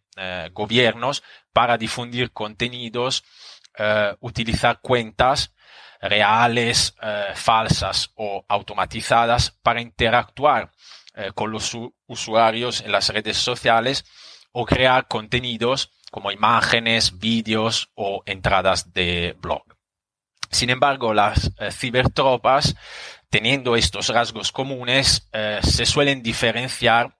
gobiernos 0.53 1.21
para 1.51 1.77
difundir 1.77 2.31
contenidos, 2.31 3.23
utilizar 4.19 4.79
cuentas 4.81 5.53
reales, 5.99 6.95
falsas 7.35 8.11
o 8.15 8.45
automatizadas 8.47 9.51
para 9.61 9.81
interactuar 9.81 10.71
eh, 11.13 11.31
con 11.35 11.51
los 11.51 11.77
usuarios 12.07 12.79
en 12.81 12.93
las 12.93 13.09
redes 13.09 13.35
sociales 13.35 14.05
o 14.53 14.65
crear 14.65 15.09
contenidos 15.09 15.91
como 16.09 16.31
imágenes, 16.31 17.19
vídeos 17.19 17.91
o 17.95 18.23
entradas 18.25 18.93
de 18.93 19.35
blog. 19.41 19.63
Sin 20.49 20.69
embargo, 20.69 21.13
las 21.13 21.51
eh, 21.59 21.69
cibertropas, 21.69 22.77
teniendo 23.29 23.75
estos 23.75 24.07
rasgos 24.07 24.53
comunes, 24.53 25.27
eh, 25.33 25.59
se 25.63 25.85
suelen 25.85 26.23
diferenciar 26.23 27.17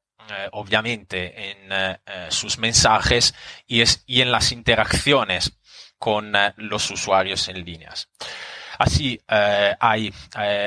obviamente 0.53 1.51
en 1.51 1.99
sus 2.29 2.57
mensajes 2.57 3.35
y, 3.67 3.81
es, 3.81 4.03
y 4.05 4.21
en 4.21 4.31
las 4.31 4.53
interacciones 4.53 5.59
con 5.97 6.31
los 6.55 6.89
usuarios 6.89 7.49
en 7.49 7.65
líneas. 7.65 8.07
Así, 8.77 9.19
hay 9.27 10.13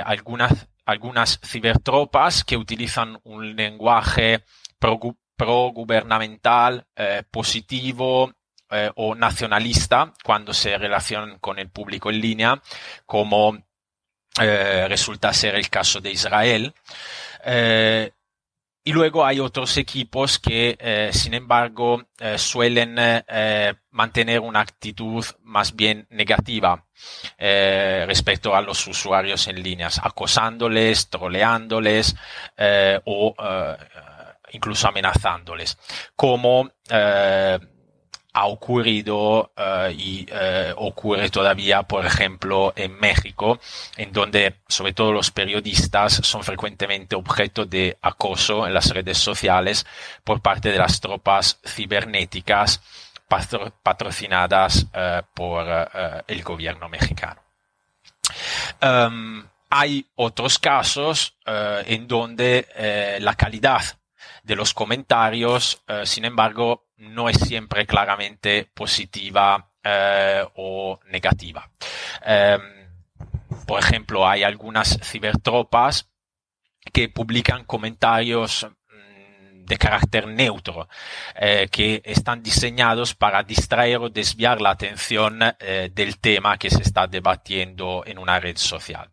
algunas, 0.05 0.69
algunas 0.85 1.41
cibertropas 1.45 2.45
que 2.45 2.57
utilizan 2.57 3.19
un 3.25 3.57
lenguaje 3.57 4.45
pro-gubernamental, 4.79 6.87
positivo, 7.31 8.33
eh, 8.71 8.91
o 8.97 9.15
nacionalista 9.15 10.13
cuando 10.25 10.53
se 10.53 10.77
relacionan 10.79 11.39
con 11.39 11.61
el 11.61 11.69
público 11.69 12.11
en 12.11 12.21
línea, 12.21 12.61
como 13.07 13.57
eh, 14.41 14.87
resulta 14.89 15.33
ser 15.33 15.55
el 15.55 15.69
caso 15.69 16.01
de 16.01 16.11
Israel. 16.11 16.75
Eh, 18.85 18.91
y 18.91 18.93
luego 18.93 19.25
hay 19.25 19.41
otros 19.41 19.77
equipos 19.79 20.39
que, 20.39 21.11
sin 21.13 21.35
embargo, 21.35 22.05
suelen 22.37 22.97
mantener 23.91 24.41
una 24.41 24.61
actitud 24.61 25.25
más 25.43 25.75
bien 25.75 26.07
negativa 26.11 26.85
respecto 27.39 28.55
a 28.55 28.61
los 28.61 28.87
usuarios 28.87 29.49
en 29.49 29.63
líneas, 29.63 30.01
acosándoles, 30.03 31.09
troleándoles 31.09 32.15
o 33.05 33.35
incluso 34.53 34.89
amenazándoles, 34.89 35.79
como 36.15 36.71
ha 38.35 38.47
ocurrido 38.47 39.53
uh, 39.57 39.91
y 39.97 40.27
uh, 40.33 40.75
ocurre 40.77 41.31
todavía, 41.31 41.85
por 41.85 42.05
ejemplo, 42.05 42.73
en 42.75 42.99
México, 42.99 43.61
en 43.97 44.13
donde 44.13 44.57
sobre 44.67 44.93
todo 44.93 45.13
los 45.13 45.31
periodistas 45.31 46.15
son 46.15 46.43
frecuentemente 46.43 47.15
objeto 47.15 47.65
de 47.65 47.97
acoso 48.03 48.67
en 48.67 48.75
las 48.75 48.91
redes 48.91 49.19
sociales 49.19 49.87
por 50.25 50.43
parte 50.43 50.73
de 50.73 50.79
las 50.79 51.01
tropas 51.01 51.61
cibernéticas 51.65 52.83
patro 53.29 53.73
patrocinadas 53.83 54.83
uh, 54.83 55.23
por 55.33 55.67
el 56.27 56.43
gobierno 56.43 56.89
mexicano. 56.89 57.41
Um, 58.83 59.47
hay 59.71 60.07
otros 60.17 60.59
casos 60.59 61.37
en 61.47 62.07
donde 62.07 62.69
la 63.21 63.35
calidad 63.35 63.83
de 64.45 64.55
los 64.55 64.73
comentarios, 64.73 65.83
sin 66.05 66.25
embargo, 66.25 66.84
no 66.97 67.29
es 67.29 67.39
siempre 67.39 67.87
claramente 67.87 68.71
positiva 68.73 69.71
eh, 69.83 70.45
o 70.55 70.99
negativa. 71.11 71.69
Em, 72.25 72.61
por 73.67 73.81
ejemplo, 73.81 74.27
hay 74.27 74.43
algunas 74.43 74.99
cibertropas 75.03 76.09
que 76.93 77.09
publican 77.09 77.65
comentarios 77.65 78.67
mm, 78.89 79.65
de 79.65 79.77
carácter 79.79 80.27
neutro, 80.27 80.89
eh, 81.35 81.69
que 81.71 82.03
están 82.05 82.43
diseñados 82.43 83.15
para 83.15 83.43
distraer 83.43 83.99
o 83.99 84.09
desviar 84.11 84.61
la 84.61 84.71
atención 84.71 85.41
eh, 85.59 85.91
del 85.93 86.19
tema 86.19 86.59
que 86.59 86.71
se 86.71 86.83
está 86.83 87.07
debatiendo 87.07 88.05
en 88.07 88.19
una 88.19 88.39
red 88.41 88.57
social. 88.57 89.11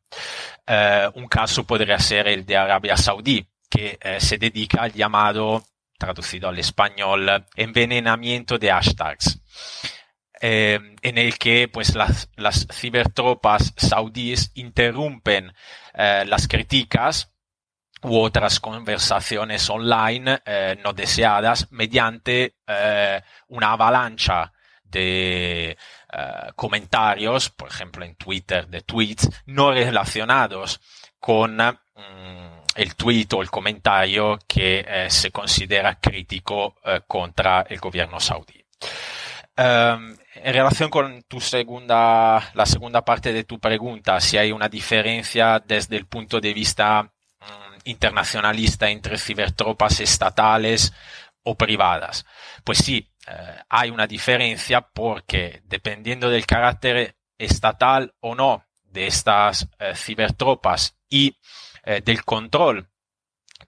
un 1.16 1.28
caso 1.28 1.66
podría 1.66 2.00
ser 2.00 2.28
el 2.28 2.46
de 2.46 2.56
Arabia 2.56 2.96
Saudí, 2.96 3.46
que 3.70 3.98
se 4.20 4.38
dedica 4.38 4.84
al 4.84 4.94
llamado 4.94 5.64
traducido 6.02 6.50
al 6.50 6.58
español, 6.58 7.46
envenenamiento 7.56 8.58
de 8.58 8.72
hashtags. 8.72 9.40
Eh, 10.44 10.80
en 11.04 11.18
el 11.20 11.38
que 11.38 11.68
pues 11.68 11.94
las, 11.94 12.28
las 12.36 12.66
cibertropas 12.74 13.76
saudíes 13.78 14.52
interrumpen 14.56 15.54
eh, 15.94 16.24
las 16.26 16.48
críticas 16.48 17.32
u 18.02 18.18
otras 18.18 18.60
conversaciones 18.60 19.70
online 19.70 20.42
eh, 20.44 20.76
no 20.84 20.94
deseadas 20.94 21.72
mediante 21.72 22.56
una 23.50 23.74
avalancha 23.74 24.52
de 24.84 25.78
comentarios, 26.56 27.52
por 27.52 27.68
ejemplo 27.68 28.04
en 28.04 28.16
Twitter, 28.16 28.68
de 28.68 28.82
tweets 28.82 29.30
no 29.46 29.72
relacionados 29.72 30.82
con 31.20 31.58
mm, 31.58 32.61
el 32.76 32.96
tweet 32.96 33.28
o 33.34 33.42
el 33.42 33.50
comentario 33.50 34.40
que 34.48 34.86
eh, 34.88 35.10
considera 35.32 36.00
crítico 36.00 36.76
eh, 36.84 37.02
contra 37.08 37.62
el 37.70 37.80
gobierno 37.80 38.20
saudí. 38.20 38.64
Um, 39.58 40.16
en 40.36 40.54
relación 40.54 40.90
con 40.90 41.24
tu 41.24 41.42
segunda, 41.42 42.52
la 42.54 42.66
segunda 42.66 43.04
parte 43.04 43.34
de 43.34 43.44
tu 43.44 43.60
pregunta, 43.60 44.20
si 44.22 44.38
hay 44.38 44.52
una 44.52 44.70
diferencia 44.70 45.62
desde 45.64 45.98
el 45.98 46.08
punto 46.08 46.40
de 46.40 46.54
vista 46.54 47.02
um, 47.02 47.78
internacionalista 47.84 48.90
entre 48.90 49.18
cibertropas 49.18 50.00
estatales 50.00 50.94
o 51.44 51.56
privadas. 51.56 52.26
Pues 52.64 52.78
sí, 52.78 53.12
uh, 53.28 53.62
hay 53.70 53.90
una 53.90 54.08
diferencia 54.08 54.82
porque 54.82 55.62
dependiendo 55.66 56.30
del 56.30 56.46
carácter 56.46 57.18
estatal 57.38 58.16
o 58.22 58.34
no 58.34 58.66
de 58.84 59.08
estas 59.08 59.64
uh, 59.64 59.94
cibertropas 59.96 60.96
y 61.10 61.38
eh, 61.84 62.02
del 62.02 62.24
control 62.24 62.88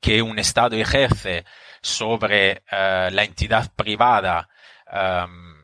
que 0.02 0.22
un 0.22 0.40
Estado 0.40 0.76
ejerce 0.76 1.46
sobre 1.82 2.64
eh, 2.70 3.10
la 3.12 3.24
entidad 3.24 3.72
privada, 3.76 4.50
em, 4.88 5.64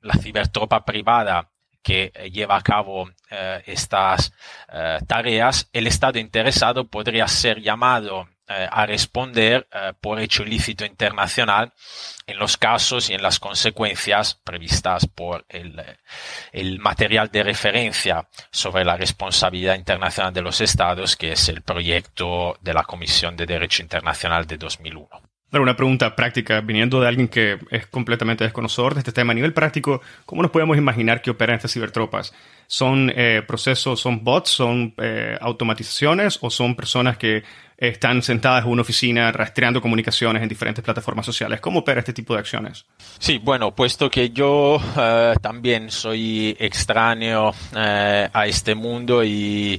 la 0.00 0.14
cibertropa 0.14 0.84
privada 0.84 1.50
que 1.82 2.12
lleva 2.32 2.56
a 2.56 2.62
cabo 2.62 3.10
eh, 3.30 3.62
estas 3.66 4.32
tareas, 5.06 5.68
el 5.72 5.86
Estado 5.88 6.18
interesado 6.18 6.86
podría 6.88 7.26
ser 7.26 7.60
llamado 7.60 8.28
eh, 8.28 8.31
a 8.48 8.86
responder 8.86 9.66
eh, 9.72 9.92
por 10.00 10.20
hecho 10.20 10.42
ilícito 10.42 10.84
internacional 10.84 11.72
en 12.26 12.38
los 12.38 12.56
casos 12.56 13.08
y 13.10 13.14
en 13.14 13.22
las 13.22 13.38
consecuencias 13.38 14.34
previstas 14.34 15.06
por 15.06 15.44
el, 15.48 15.78
eh, 15.78 15.98
el, 16.52 16.78
material 16.78 17.30
de 17.30 17.42
referencia 17.42 18.28
sobre 18.50 18.84
la 18.84 18.96
responsabilidad 18.96 19.76
internacional 19.76 20.32
de 20.32 20.42
los 20.42 20.60
estados, 20.60 21.16
que 21.16 21.32
es 21.32 21.48
el 21.48 21.62
proyecto 21.62 22.56
de 22.60 22.74
la 22.74 22.84
Comisión 22.84 23.36
de 23.36 23.46
Derecho 23.46 23.82
Internacional 23.82 24.46
de 24.46 24.56
2001. 24.58 25.31
Una 25.60 25.76
pregunta 25.76 26.16
práctica, 26.16 26.62
viniendo 26.62 26.98
de 26.98 27.08
alguien 27.08 27.28
que 27.28 27.58
es 27.70 27.86
completamente 27.86 28.42
desconocedor 28.42 28.94
de 28.94 29.00
este 29.00 29.12
tema. 29.12 29.32
A 29.32 29.34
nivel 29.34 29.52
práctico, 29.52 30.00
¿cómo 30.24 30.40
nos 30.40 30.50
podemos 30.50 30.78
imaginar 30.78 31.20
que 31.20 31.30
operan 31.30 31.56
estas 31.56 31.72
cibertropas? 31.72 32.32
¿Son 32.66 33.12
eh, 33.14 33.42
procesos, 33.46 34.00
son 34.00 34.24
bots, 34.24 34.48
son 34.48 34.94
eh, 34.96 35.36
automatizaciones 35.38 36.38
o 36.40 36.48
son 36.48 36.74
personas 36.74 37.18
que 37.18 37.42
están 37.76 38.22
sentadas 38.22 38.64
en 38.64 38.70
una 38.70 38.80
oficina 38.80 39.30
rastreando 39.30 39.82
comunicaciones 39.82 40.42
en 40.42 40.48
diferentes 40.48 40.82
plataformas 40.82 41.26
sociales? 41.26 41.60
¿Cómo 41.60 41.80
opera 41.80 42.00
este 42.00 42.14
tipo 42.14 42.32
de 42.32 42.40
acciones? 42.40 42.86
Sí, 43.18 43.36
bueno, 43.36 43.74
puesto 43.74 44.08
que 44.08 44.30
yo 44.30 44.80
eh, 44.96 45.34
también 45.42 45.90
soy 45.90 46.56
extraño 46.58 47.50
a 47.74 48.46
este 48.46 48.74
mundo 48.74 49.22
y 49.22 49.78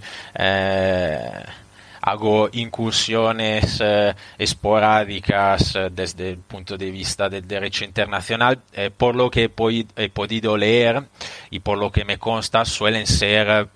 hago 2.06 2.50
incursiones 2.52 3.80
eh, 3.82 4.14
esporádicas 4.38 5.76
eh, 5.76 5.90
desde 5.90 6.32
el 6.32 6.38
punto 6.40 6.78
de 6.78 6.92
vista 6.92 7.30
del 7.30 7.48
derecho 7.48 7.86
internacional, 7.86 8.60
eh, 8.74 8.92
por 8.96 9.16
lo 9.16 9.32
que 9.32 9.46
he, 9.46 10.10
podido 10.10 10.58
leer 10.58 11.02
y 11.50 11.60
por 11.60 11.78
lo 11.78 11.92
que 11.92 12.04
me 12.04 12.18
consta 12.18 12.66
suelen 12.66 13.08
ser 13.08 13.70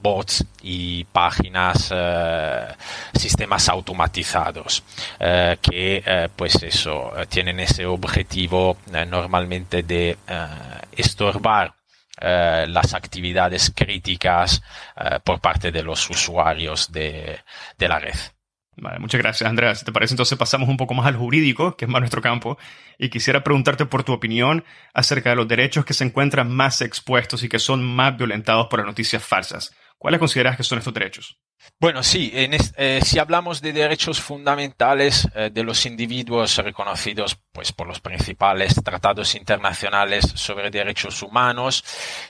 bots 0.00 0.44
y 0.62 1.04
páginas, 1.04 1.92
sistemas 3.14 3.68
automatizados 3.68 4.82
que 5.18 6.30
pues 6.34 6.62
eso 6.62 7.12
tienen 7.28 7.60
ese 7.60 7.86
objetivo 7.86 8.76
normalmente 9.08 9.82
de 9.82 10.16
estorbar 10.92 11.74
eh, 12.20 12.66
las 12.68 12.94
actividades 12.94 13.72
críticas 13.74 14.62
eh, 14.96 15.18
por 15.22 15.40
parte 15.40 15.70
de 15.70 15.82
los 15.82 16.08
usuarios 16.10 16.90
de, 16.92 17.40
de 17.78 17.88
la 17.88 17.98
red. 17.98 18.16
Vale, 18.78 18.98
muchas 18.98 19.20
gracias, 19.20 19.48
Andrea. 19.48 19.74
Si 19.74 19.86
te 19.86 19.92
parece, 19.92 20.12
entonces 20.12 20.36
pasamos 20.36 20.68
un 20.68 20.76
poco 20.76 20.92
más 20.92 21.06
al 21.06 21.16
jurídico, 21.16 21.76
que 21.76 21.86
es 21.86 21.90
más 21.90 22.00
nuestro 22.00 22.20
campo, 22.20 22.58
y 22.98 23.08
quisiera 23.08 23.42
preguntarte 23.42 23.86
por 23.86 24.04
tu 24.04 24.12
opinión 24.12 24.64
acerca 24.92 25.30
de 25.30 25.36
los 25.36 25.48
derechos 25.48 25.86
que 25.86 25.94
se 25.94 26.04
encuentran 26.04 26.54
más 26.54 26.82
expuestos 26.82 27.42
y 27.42 27.48
que 27.48 27.58
son 27.58 27.82
más 27.82 28.16
violentados 28.18 28.66
por 28.66 28.80
las 28.80 28.86
noticias 28.86 29.24
falsas. 29.24 29.74
¿Cuáles 29.98 30.20
consideras 30.20 30.56
que 30.56 30.62
son 30.62 30.78
estos 30.78 30.94
derechos? 30.94 31.38
Bueno, 31.80 32.02
sí, 32.02 32.30
eh, 32.34 33.00
si 33.02 33.18
hablamos 33.18 33.60
de 33.60 33.72
derechos 33.72 34.20
fundamentales 34.20 35.28
eh, 35.34 35.50
de 35.52 35.64
los 35.64 35.84
individuos 35.84 36.56
reconocidos 36.58 37.38
pues, 37.52 37.72
por 37.72 37.86
los 37.86 38.00
principales 38.00 38.74
tratados 38.84 39.34
internacionales 39.34 40.24
sobre 40.36 40.70
derechos 40.70 41.22
humanos, 41.22 41.84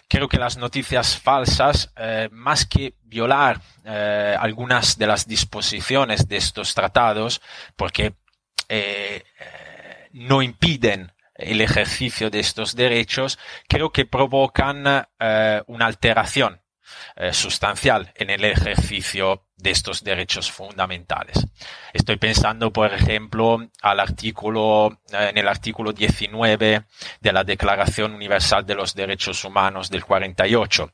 creo 0.09 0.29
que 0.29 0.38
las 0.38 0.57
noticias 0.57 1.18
falsas, 1.18 1.92
eh, 1.96 2.29
más 2.33 2.66
que 2.66 2.94
violar 3.02 3.61
algunas 4.38 4.98
de 4.98 5.07
las 5.07 5.29
disposiciones 5.29 6.26
de 6.26 6.38
estos 6.38 6.74
tratados, 6.74 7.40
porque 7.76 8.14
no 10.12 10.42
impiden 10.42 11.12
el 11.37 11.61
ejercicio 11.61 12.29
de 12.29 12.40
estos 12.40 12.74
derechos, 12.74 13.38
creo 13.68 13.90
que 13.90 14.07
provocan 14.07 15.07
una 15.66 15.87
alteración 15.87 16.61
eh, 17.16 17.33
sustancial 17.33 18.12
en 18.14 18.31
el 18.31 18.44
ejercicio 18.44 19.46
de 19.57 19.70
estos 19.70 20.05
derechos 20.05 20.51
fundamentales. 20.51 21.46
Estoy 21.92 22.16
pensando, 22.16 22.72
por 22.72 22.92
ejemplo, 22.92 23.70
al 23.83 24.01
artículo, 24.01 25.01
eh, 25.12 25.29
en 25.31 25.38
el 25.38 25.49
artículo 25.49 25.92
19 25.92 26.85
de 27.20 27.33
la 27.33 27.44
Declaración 27.44 28.14
Universal 28.14 28.66
de 28.66 28.75
los 28.75 28.94
Derechos 28.94 29.44
Humanos 29.44 29.90
del 29.90 30.05
48, 30.05 30.92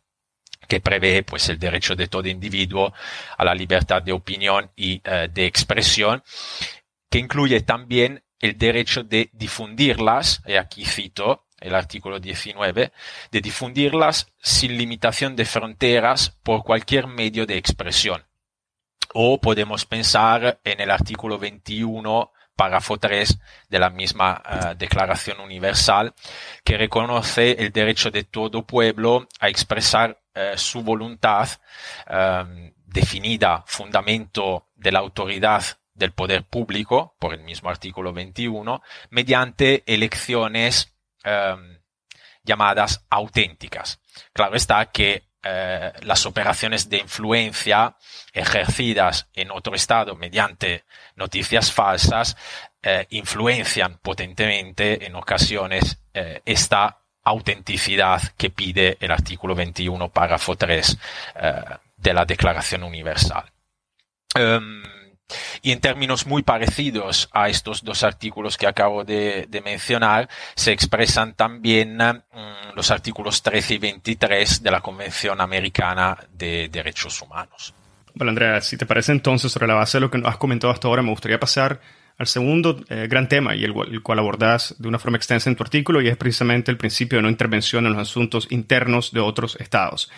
que 0.68 0.80
prevé 0.80 1.22
pues 1.22 1.48
el 1.48 1.58
derecho 1.58 1.96
de 1.96 2.06
todo 2.06 2.28
individuo 2.28 2.92
a 3.36 3.44
la 3.44 3.54
libertad 3.54 4.02
de 4.02 4.12
opinión 4.12 4.70
y 4.76 5.00
eh, 5.04 5.28
de 5.32 5.46
expresión, 5.46 6.22
que 7.10 7.18
incluye 7.18 7.60
también 7.62 8.22
el 8.38 8.58
derecho 8.58 9.02
de 9.04 9.30
difundirlas, 9.32 10.42
y 10.46 10.54
aquí 10.54 10.84
cito 10.84 11.46
el 11.62 11.74
artículo 11.74 12.20
19, 12.20 12.92
de 13.30 13.40
difundirlas 13.40 14.32
sin 14.40 14.76
limitación 14.76 15.36
de 15.36 15.44
fronteras 15.44 16.30
por 16.42 16.62
cualquier 16.62 17.06
medio 17.06 17.46
de 17.46 17.56
expresión. 17.56 18.24
O 19.14 19.40
podemos 19.40 19.84
pensar 19.84 20.60
en 20.64 20.80
el 20.80 20.90
artículo 20.90 21.38
21, 21.38 22.32
párrafo 22.56 22.98
3 22.98 23.38
de 23.68 23.78
la 23.78 23.90
misma 23.90 24.42
uh, 24.44 24.74
Declaración 24.76 25.40
Universal, 25.40 26.14
que 26.64 26.78
reconoce 26.78 27.52
el 27.52 27.72
derecho 27.72 28.10
de 28.10 28.24
todo 28.24 28.66
pueblo 28.66 29.28
a 29.40 29.48
expresar 29.48 30.22
uh, 30.34 30.56
su 30.56 30.82
voluntad, 30.82 31.48
um, 32.08 32.72
definida 32.86 33.64
fundamento 33.66 34.68
de 34.74 34.92
la 34.92 35.00
autoridad 35.00 35.62
del 35.94 36.12
poder 36.12 36.44
público, 36.44 37.16
por 37.18 37.34
el 37.34 37.42
mismo 37.42 37.68
artículo 37.68 38.12
21, 38.12 38.82
mediante 39.10 39.82
elecciones 39.86 40.94
um, 41.24 41.78
llamadas 42.44 43.04
auténticas. 43.10 44.00
Claro 44.32 44.56
está 44.56 44.86
que 44.86 45.24
eh, 45.44 45.92
las 46.02 46.24
operaciones 46.24 46.88
de 46.88 46.98
influencia 46.98 47.96
ejercidas 48.32 49.28
en 49.34 49.50
otro 49.50 49.74
Estado 49.74 50.14
mediante 50.14 50.84
noticias 51.16 51.72
falsas 51.72 52.36
eh, 52.80 53.08
influencian 53.10 53.98
potentemente 53.98 55.04
en 55.04 55.16
ocasiones 55.16 56.00
eh, 56.14 56.42
esta 56.44 57.00
autenticidad 57.24 58.22
que 58.36 58.50
pide 58.50 58.96
el 59.00 59.10
artículo 59.10 59.56
21, 59.56 60.10
párrafo 60.10 60.56
3 60.56 60.98
de 61.96 62.14
la 62.14 62.24
Declaración 62.24 62.82
Universal. 62.82 63.44
Um, 64.34 64.82
y 65.62 65.72
en 65.72 65.80
términos 65.80 66.26
muy 66.26 66.42
parecidos 66.42 67.28
a 67.32 67.48
estos 67.48 67.84
dos 67.84 68.02
artículos 68.02 68.56
que 68.56 68.66
acabo 68.66 69.04
de, 69.04 69.48
mencionar, 69.64 70.28
se 70.54 70.72
expresan 70.72 71.34
también 71.34 71.96
mm, 71.96 72.74
los 72.74 72.90
artículos 72.90 73.42
13 73.42 73.74
y 73.74 73.78
23 73.78 74.62
de 74.62 74.70
la 74.70 74.80
Convención 74.80 75.40
Americana 75.40 76.18
de 76.32 76.68
Derechos 76.68 77.20
Humanos. 77.22 77.74
Bueno, 78.14 78.30
Andrea, 78.30 78.60
si 78.60 78.76
te 78.76 78.86
parece 78.86 79.12
entonces, 79.12 79.50
sobre 79.52 79.66
la 79.66 79.74
base 79.74 79.96
de 79.96 80.02
lo 80.02 80.10
que 80.10 80.20
has 80.24 80.36
comentado 80.36 80.72
hasta 80.72 80.88
ahora, 80.88 81.02
me 81.02 81.10
gustaría 81.10 81.40
pasar 81.40 81.80
al 82.18 82.26
segundo 82.26 82.84
eh, 82.90 83.06
gran 83.08 83.28
tema 83.28 83.56
y 83.56 83.64
el, 83.64 83.72
el, 83.90 84.02
cual 84.02 84.18
abordas 84.18 84.74
de 84.78 84.86
una 84.86 84.98
forma 84.98 85.16
extensa 85.16 85.48
en 85.48 85.56
tu 85.56 85.62
artículo 85.62 86.02
y 86.02 86.08
es 86.08 86.16
precisamente 86.16 86.70
el 86.70 86.76
principio 86.76 87.18
de 87.18 87.22
no 87.22 87.30
intervención 87.30 87.86
en 87.86 87.94
los 87.94 88.02
asuntos 88.02 88.48
internos 88.50 89.12
de 89.12 89.20
otros 89.20 89.56
estados. 89.60 90.10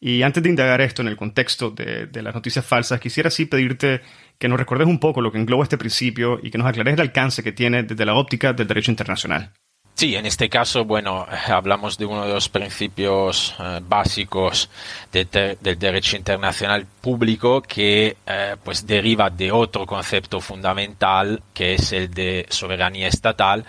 Y 0.00 0.22
antes 0.22 0.42
de 0.42 0.50
indagar 0.50 0.80
esto 0.80 1.02
en 1.02 1.08
el 1.08 1.16
contexto 1.16 1.70
de, 1.70 2.06
de 2.06 2.22
las 2.22 2.34
noticias 2.34 2.64
falsas, 2.64 3.00
quisiera 3.00 3.30
sí 3.30 3.46
pedirte 3.46 4.02
que 4.38 4.48
nos 4.48 4.58
recordes 4.58 4.86
un 4.86 4.98
poco 4.98 5.20
lo 5.20 5.32
que 5.32 5.38
engloba 5.38 5.62
este 5.62 5.78
principio 5.78 6.38
y 6.42 6.50
que 6.50 6.58
nos 6.58 6.66
aclares 6.66 6.94
el 6.94 7.00
alcance 7.00 7.42
que 7.42 7.52
tiene 7.52 7.82
desde 7.82 8.04
la 8.04 8.14
óptica 8.14 8.52
del 8.52 8.66
derecho 8.66 8.90
internacional. 8.90 9.52
Sí, 9.96 10.14
en 10.14 10.26
este 10.26 10.50
caso, 10.50 10.84
bueno, 10.84 11.26
hablamos 11.48 11.96
de 11.96 12.04
uno 12.04 12.26
de 12.26 12.34
los 12.34 12.50
principios 12.50 13.54
eh, 13.58 13.80
básicos 13.82 14.68
de 15.10 15.56
del 15.58 15.78
derecho 15.78 16.18
internacional 16.18 16.86
público 17.00 17.62
que 17.62 18.18
eh, 18.26 18.56
pues 18.62 18.86
deriva 18.86 19.30
de 19.30 19.50
otro 19.50 19.86
concepto 19.86 20.38
fundamental 20.42 21.42
que 21.54 21.74
es 21.74 21.92
el 21.92 22.10
de 22.10 22.44
soberanía 22.50 23.08
estatal 23.08 23.64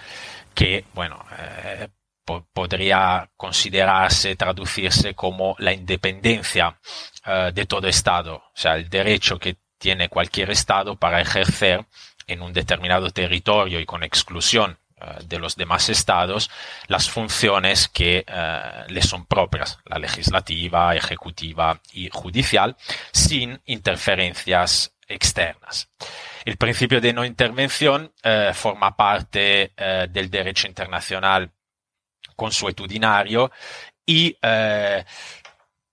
que, 0.53 0.83
bueno, 0.93 1.23
eh, 1.39 1.87
podría 2.53 3.29
considerarse, 3.37 4.35
traducirse 4.35 5.15
como 5.15 5.55
la 5.59 5.73
independencia 5.73 6.77
uh, 7.25 7.51
de 7.53 7.65
todo 7.65 7.87
Estado, 7.87 8.35
o 8.35 8.51
sea, 8.53 8.75
el 8.75 8.89
derecho 8.89 9.39
que 9.39 9.57
tiene 9.77 10.09
cualquier 10.09 10.51
Estado 10.51 10.95
para 10.97 11.21
ejercer 11.21 11.85
en 12.27 12.41
un 12.41 12.51
determinado 12.51 13.09
territorio 13.11 13.79
y 13.79 13.85
con 13.85 14.03
exclusión 14.03 14.77
uh, 14.99 15.23
de 15.23 15.39
los 15.39 15.55
demás 15.55 15.89
Estados 15.89 16.49
las 16.87 17.09
funciones 17.09 17.87
que 17.87 18.25
uh, 18.27 18.91
le 18.91 19.01
son 19.01 19.25
propias, 19.25 19.79
la 19.85 19.97
legislativa, 19.97 20.95
ejecutiva 20.95 21.79
y 21.93 22.09
judicial, 22.11 22.75
sin 23.13 23.61
interferencias 23.65 24.93
externas. 25.07 25.89
El 26.43 26.57
principio 26.57 26.99
de 26.99 27.13
no 27.13 27.23
intervención 27.23 28.11
forma 28.53 28.97
parte 28.97 29.71
del 30.09 30.29
derecho 30.29 30.67
internacional 30.67 31.51
consuetudinario 32.37 33.51
y 34.05 34.37
eh, 34.41 35.03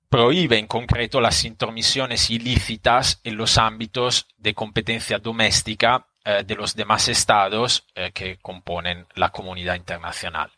prohíbe 0.08 0.58
en 0.58 0.68
concreto 0.68 1.20
las 1.20 1.44
intromisiones 1.44 2.30
ilícitas 2.30 3.20
en 3.24 3.36
los 3.36 3.58
ámbitos 3.58 4.28
de 4.36 4.54
competencia 4.54 5.18
doméstica 5.18 6.06
eh, 6.24 6.44
de 6.46 6.54
los 6.54 6.76
demás 6.76 7.08
estados 7.08 7.84
eh, 7.96 8.12
que 8.12 8.38
componen 8.38 9.08
la 9.16 9.30
comunidad 9.30 9.74
internacional. 9.74 10.52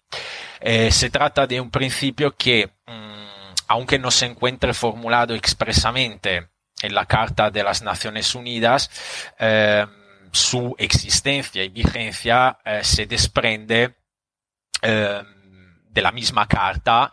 Eh, 0.61 0.93
se 0.93 1.09
trata 1.09 1.47
de 1.47 1.59
un 1.59 1.71
principio 1.71 2.37
que, 2.37 2.71
mmm, 2.87 3.55
aunque 3.67 3.99
no 3.99 4.11
se 4.11 4.27
encuentre 4.27 4.75
formulado 4.75 5.35
expresamente 5.35 6.51
en 6.83 6.95
la 6.95 7.07
Carta 7.07 7.51
de 7.51 7.65
las 7.65 7.81
Naciones 7.81 8.35
Unidas, 8.35 8.91
su 10.31 10.75
existencia 10.77 11.65
y 11.65 11.71
vigencia 11.71 12.59
se 12.83 13.07
desprende 13.07 13.95
de 15.97 16.03
la 16.03 16.13
misma 16.13 16.47
carta, 16.47 17.11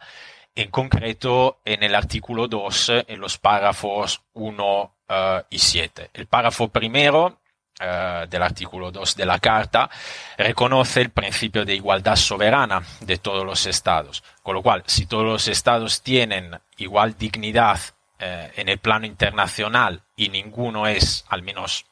en 0.53 0.69
concreto 0.69 1.61
en 1.63 1.83
el 1.83 1.95
artículo 1.95 2.49
2, 2.49 2.91
en 3.07 3.21
los 3.21 3.37
párrafos 3.37 4.21
1 4.33 4.81
uh, 4.81 4.89
eh, 5.07 5.43
y 5.51 5.57
7. 5.57 6.09
El 6.13 6.27
párrafo 6.27 6.67
primero 6.67 7.39
uh, 7.79 8.27
del 8.27 8.43
artículo 8.43 8.91
2 8.91 9.15
de 9.15 9.25
la 9.25 9.39
carta 9.39 9.89
reconoce 10.37 10.99
el 10.99 11.11
principio 11.11 11.63
de 11.63 11.75
igualdad 11.75 12.17
soberana 12.17 12.83
de 12.99 13.19
todos 13.19 13.45
los 13.45 13.65
estados, 13.67 14.21
con 14.43 14.53
lo 14.53 14.61
cual, 14.61 14.83
si 14.85 15.05
todos 15.05 15.23
los 15.23 15.47
estados 15.47 16.01
tienen 16.01 16.59
igual 16.75 17.17
dignidad 17.17 17.79
uh, 18.19 18.51
en 18.57 18.67
el 18.67 18.79
plano 18.79 19.05
internacional 19.05 20.03
y 20.17 20.27
ninguno 20.27 20.87
es, 20.87 21.23
al 21.29 21.41
menos 21.41 21.85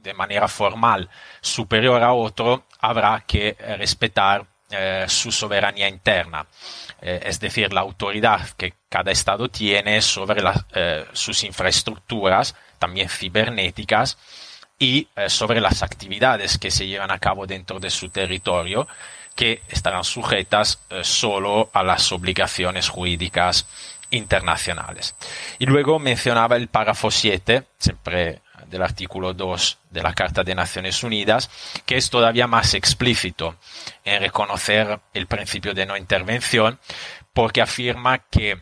de 0.00 0.14
manera 0.14 0.46
formal, 0.46 1.10
superior 1.40 2.04
a 2.04 2.12
otro, 2.12 2.66
habrá 2.78 3.24
que 3.26 3.56
respetar 3.76 4.46
eh, 4.70 5.04
su 5.08 5.32
soberanía 5.32 5.88
interna, 5.88 6.46
eh, 7.00 7.20
es 7.24 7.40
decir, 7.40 7.72
la 7.72 7.80
autoridad 7.80 8.48
que 8.50 8.74
cada 8.88 9.10
Estado 9.10 9.48
tiene 9.48 10.00
sobre 10.00 10.42
eh, 10.74 11.06
sus 11.12 11.44
infraestructuras, 11.44 12.54
también 12.78 13.08
cibernéticas, 13.08 14.18
y 14.78 15.08
sobre 15.26 15.60
las 15.60 15.82
actividades 15.82 16.56
que 16.56 16.70
se 16.70 16.86
llevan 16.86 17.10
a 17.10 17.18
cabo 17.18 17.46
dentro 17.46 17.78
de 17.78 17.90
su 17.90 18.08
territorio, 18.08 18.88
que 19.36 19.60
estarán 19.68 20.04
sujetas 20.04 20.80
solo 21.02 21.68
a 21.74 21.82
las 21.82 22.10
obligaciones 22.12 22.88
jurídicas 22.88 23.66
internacionales. 24.08 25.16
Y 25.58 25.66
luego 25.66 25.98
mencionaba 25.98 26.56
el 26.56 26.68
párrafo 26.68 27.10
7, 27.10 27.64
siempre 27.76 28.40
del 28.70 28.82
artículo 28.82 29.34
2 29.34 29.78
de 29.90 30.02
la 30.02 30.14
Carta 30.14 30.44
de 30.44 30.54
Naciones 30.54 31.02
Unidas, 31.02 31.50
que 31.84 31.96
es 31.96 32.08
todavía 32.08 32.46
más 32.46 32.74
explícito 32.74 33.56
en 34.04 34.20
reconocer 34.20 35.00
el 35.12 35.26
principio 35.26 35.74
de 35.74 35.86
no 35.86 35.96
intervención, 35.96 36.78
porque 37.32 37.60
afirma 37.60 38.18
que 38.18 38.58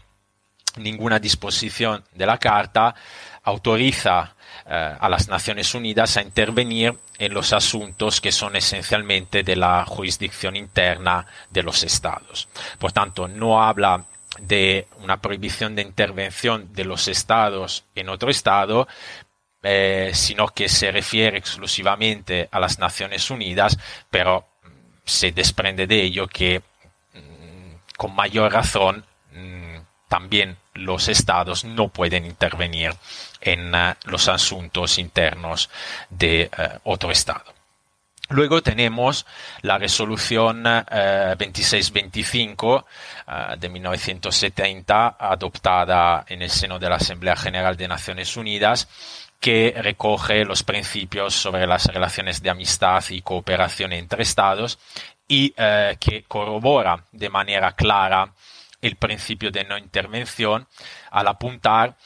ninguna 0.77 1.19
disposición 1.19 2.05
de 2.15 2.27
la 2.27 2.39
Carta 2.39 2.95
autoriza 3.43 4.35
eh, 4.67 4.97
a 5.01 5.09
las 5.09 5.29
Naciones 5.29 5.75
Unidas 5.75 6.17
a 6.17 6.23
intervenir 6.23 6.95
en 7.19 7.35
los 7.35 7.53
asuntos 7.53 8.21
que 8.21 8.33
son 8.33 8.57
esencialmente 8.57 9.43
de 9.43 9.57
la 9.57 9.85
jurisdicción 9.87 10.57
interna 10.57 11.27
de 11.51 11.63
los 11.63 11.83
Estados. 11.83 12.49
Por 12.79 12.93
tanto, 12.93 13.29
no 13.29 13.63
habla 13.63 14.05
de 14.41 14.87
una 15.03 15.21
prohibición 15.21 15.75
de 15.75 15.83
intervención 15.83 16.73
de 16.73 16.85
los 16.85 17.09
estados 17.09 17.85
en 17.95 18.09
otro 18.09 18.31
estado, 18.31 18.87
eh, 19.71 20.13
sino 20.15 20.49
que 20.49 20.67
se 20.67 20.91
refiere 20.91 21.37
exclusivamente 21.37 22.49
a 22.51 22.59
las 22.59 22.79
Naciones 22.79 23.31
Unidas, 23.31 23.77
pero 24.11 24.49
mm, 24.63 24.69
se 25.05 25.33
desprende 25.33 25.87
de 25.87 26.03
ello 26.03 26.27
que 26.27 26.63
mm, 27.13 27.75
con 27.99 28.15
mayor 28.15 28.51
razón 28.51 29.05
mm, 29.31 29.77
también 30.09 30.57
los 30.73 31.09
estados 31.09 31.67
no 31.67 31.89
pueden 31.89 32.25
intervenir 32.25 32.95
en 33.43 33.75
uh, 33.75 33.93
los 34.05 34.29
asuntos 34.29 34.99
internos 34.99 35.69
de 36.09 36.51
uh, 36.57 36.91
otro 36.91 37.11
estado. 37.11 37.59
Luego 38.31 38.63
tenemos 38.63 39.25
la 39.63 39.79
resolución 39.79 40.63
2625 40.63 42.79
eh, 42.79 42.85
eh, 43.27 43.57
de 43.59 43.69
1970 43.71 45.17
adoptada 45.19 46.27
en 46.29 46.43
el 46.43 46.51
seno 46.51 46.79
de 46.79 46.91
la 46.91 46.97
Asamblea 46.97 47.37
General 47.37 47.75
de 47.77 47.89
Naciones 47.89 48.37
Unidas 48.37 48.87
que 49.41 49.75
recoge 49.77 50.45
los 50.45 50.63
principios 50.63 51.35
sobre 51.35 51.67
las 51.67 51.87
relaciones 51.87 52.43
de 52.43 52.51
amistad 52.51 53.05
y 53.11 53.23
cooperación 53.23 53.93
entre 53.93 54.23
Estados 54.23 54.79
y 55.29 55.55
eh, 55.57 55.97
que 56.01 56.25
corrobora 56.25 57.05
de 57.13 57.29
manera 57.29 57.73
clara 57.73 58.33
el 58.81 58.97
principio 58.97 59.51
de 59.51 59.65
no 59.65 59.77
intervención 59.77 60.67
al 61.11 61.29
apuntar 61.29 61.97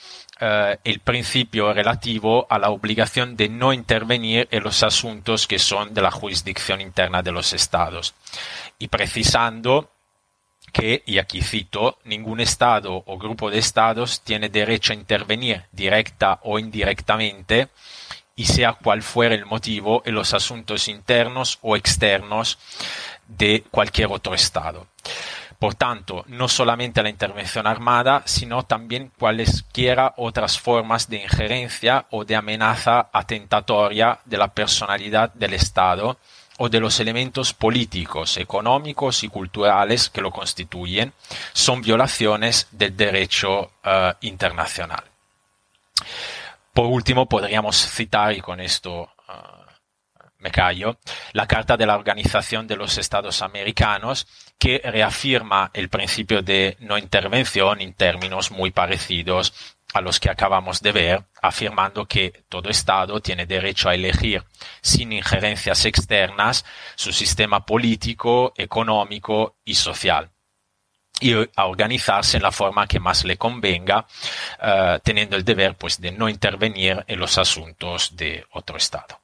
eh, 0.41 0.79
el 0.85 1.01
principio 1.01 1.73
relativo 1.73 2.47
a 2.49 2.59
la 2.59 2.71
obligación 2.71 3.37
de 3.37 3.49
no 3.49 3.73
intervenir 3.73 4.49
en 4.51 4.63
los 4.63 4.83
asuntos 4.83 5.47
que 5.47 5.59
son 5.59 5.95
de 5.95 6.03
la 6.03 6.11
jurisdicción 6.11 6.81
interna 6.81 7.23
de 7.23 7.33
los 7.33 7.53
estados. 7.53 8.15
Y 8.79 8.89
precisando 8.89 9.91
que, 10.73 11.03
y 11.07 11.19
aquí 11.19 11.43
cito, 11.43 11.99
ningún 12.05 12.41
Estado 12.41 13.03
o 13.07 13.19
grupo 13.19 13.51
de 13.51 13.59
Estados 13.59 14.23
tiene 14.23 14.49
derecho 14.49 14.93
a 14.93 14.97
intervenir 14.97 15.65
directa 15.71 16.41
o 16.43 16.59
indirectamente 16.59 17.69
y 18.35 18.47
sea 18.47 18.73
cual 18.73 19.03
fuera 19.03 19.35
el 19.35 19.47
motivo 19.47 20.03
en 20.05 20.15
los 20.15 20.33
asuntos 20.35 20.89
internos 20.89 21.59
o 21.63 21.77
externos 21.77 22.59
de 23.29 23.65
cualquier 23.71 24.09
otro 24.11 24.35
Estado. 24.35 24.87
Por 25.59 25.75
tanto, 25.77 26.25
no 26.27 26.49
solamente 26.49 27.05
la 27.05 27.09
intervención 27.09 27.69
armada, 27.69 28.23
sino 28.25 28.65
también 28.65 29.13
cualesquiera 29.17 30.13
otras 30.17 30.59
formas 30.59 31.09
de 31.09 31.23
injerencia 31.23 32.07
o 32.11 32.25
de 32.25 32.35
amenaza 32.35 33.11
atentatoria 33.13 34.19
de 34.25 34.39
la 34.39 34.53
personalidad 34.53 35.33
del 35.35 35.55
Estado 35.55 36.19
o 36.65 36.69
de 36.69 36.79
los 36.79 37.01
elementos 37.01 37.55
políticos, 37.55 38.37
económicos 38.37 39.25
y 39.25 39.29
culturales 39.29 40.09
que 40.11 40.21
lo 40.21 40.31
constituyen, 40.31 41.13
son 41.53 41.83
violaciones 41.83 42.69
del 42.71 42.97
derecho 42.97 43.73
uh, 43.85 44.13
internacional. 44.21 45.03
Por 46.73 46.87
último, 46.87 47.27
podríamos 47.27 47.77
citar, 47.77 48.33
y 48.35 48.41
con 48.41 48.61
esto 48.61 48.93
uh, 49.03 49.63
me 50.39 50.53
callo, 50.53 50.99
la 51.33 51.49
Carta 51.49 51.77
de 51.77 51.85
la 51.85 51.97
Organización 51.97 52.69
de 52.69 52.77
los 52.77 52.97
Estados 52.97 53.43
Americanos, 53.43 54.29
que 54.57 54.81
reafirma 54.85 55.73
el 55.75 55.89
principio 55.89 56.43
de 56.43 56.77
no 56.79 56.97
intervención 56.97 57.81
en 57.81 57.93
términos 57.95 58.53
muy 58.53 58.71
parecidos 58.71 59.53
a 59.93 60.01
los 60.01 60.19
que 60.19 60.31
acabamos 60.31 60.81
de 60.81 60.93
ver, 60.93 61.25
afirmando 61.41 62.07
que 62.07 62.45
todo 62.49 62.69
Estado 62.71 63.21
tiene 63.21 63.47
derecho 63.47 63.89
a 63.89 63.95
elegir 63.95 64.45
sin 64.81 65.13
injerencias 65.13 65.85
externas 65.85 66.65
su 66.95 67.13
sistema 67.13 67.65
político, 67.67 68.53
económico 68.57 69.57
y 69.65 69.75
social 69.75 70.31
y 71.21 71.35
a 71.35 71.67
organizarse 71.67 72.37
en 72.37 72.43
la 72.43 72.51
forma 72.51 72.89
que 72.89 72.99
más 72.99 73.25
le 73.25 73.37
convenga, 73.37 74.07
uh, 74.61 74.99
teniendo 75.05 75.37
el 75.37 75.45
deber 75.45 75.77
pues, 75.77 76.01
de 76.01 76.11
no 76.11 76.29
intervenir 76.29 77.05
en 77.07 77.21
los 77.21 77.39
asuntos 77.39 78.17
de 78.17 78.45
otro 78.51 78.77
Estado. 78.77 79.22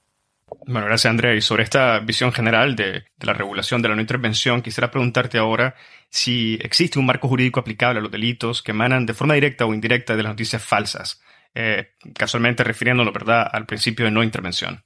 Bueno, 0.67 0.87
gracias 0.87 1.11
Andrea. 1.11 1.35
Y 1.35 1.41
sobre 1.41 1.63
esta 1.63 1.99
visión 2.01 2.33
general 2.33 2.77
de, 2.77 3.05
la 3.21 3.33
regulación 3.33 3.83
de 3.83 3.89
la 3.89 3.95
no 3.95 4.01
intervención, 4.01 4.63
quisiera 4.63 4.91
preguntarte 4.91 5.39
ahora 5.39 5.75
si 6.11 6.59
existe 6.63 6.99
un 6.99 7.07
marco 7.07 7.29
jurídico 7.29 7.61
aplicable 7.61 8.01
a 8.01 8.03
los 8.03 8.11
delitos 8.11 8.63
que 8.63 8.73
emanan 8.73 9.07
de 9.07 9.15
forma 9.15 9.35
directa 9.35 9.67
o 9.67 9.75
indirecta 9.75 10.17
de 10.17 10.23
las 10.23 10.33
noticias 10.33 10.63
falsas, 10.63 11.21
eh, 11.55 11.95
casualmente 12.15 12.65
refiriéndolo, 12.65 13.13
¿verdad?, 13.13 13.49
al 13.51 13.67
principio 13.67 14.05
de 14.05 14.11
no 14.11 14.23
intervención. 14.23 14.85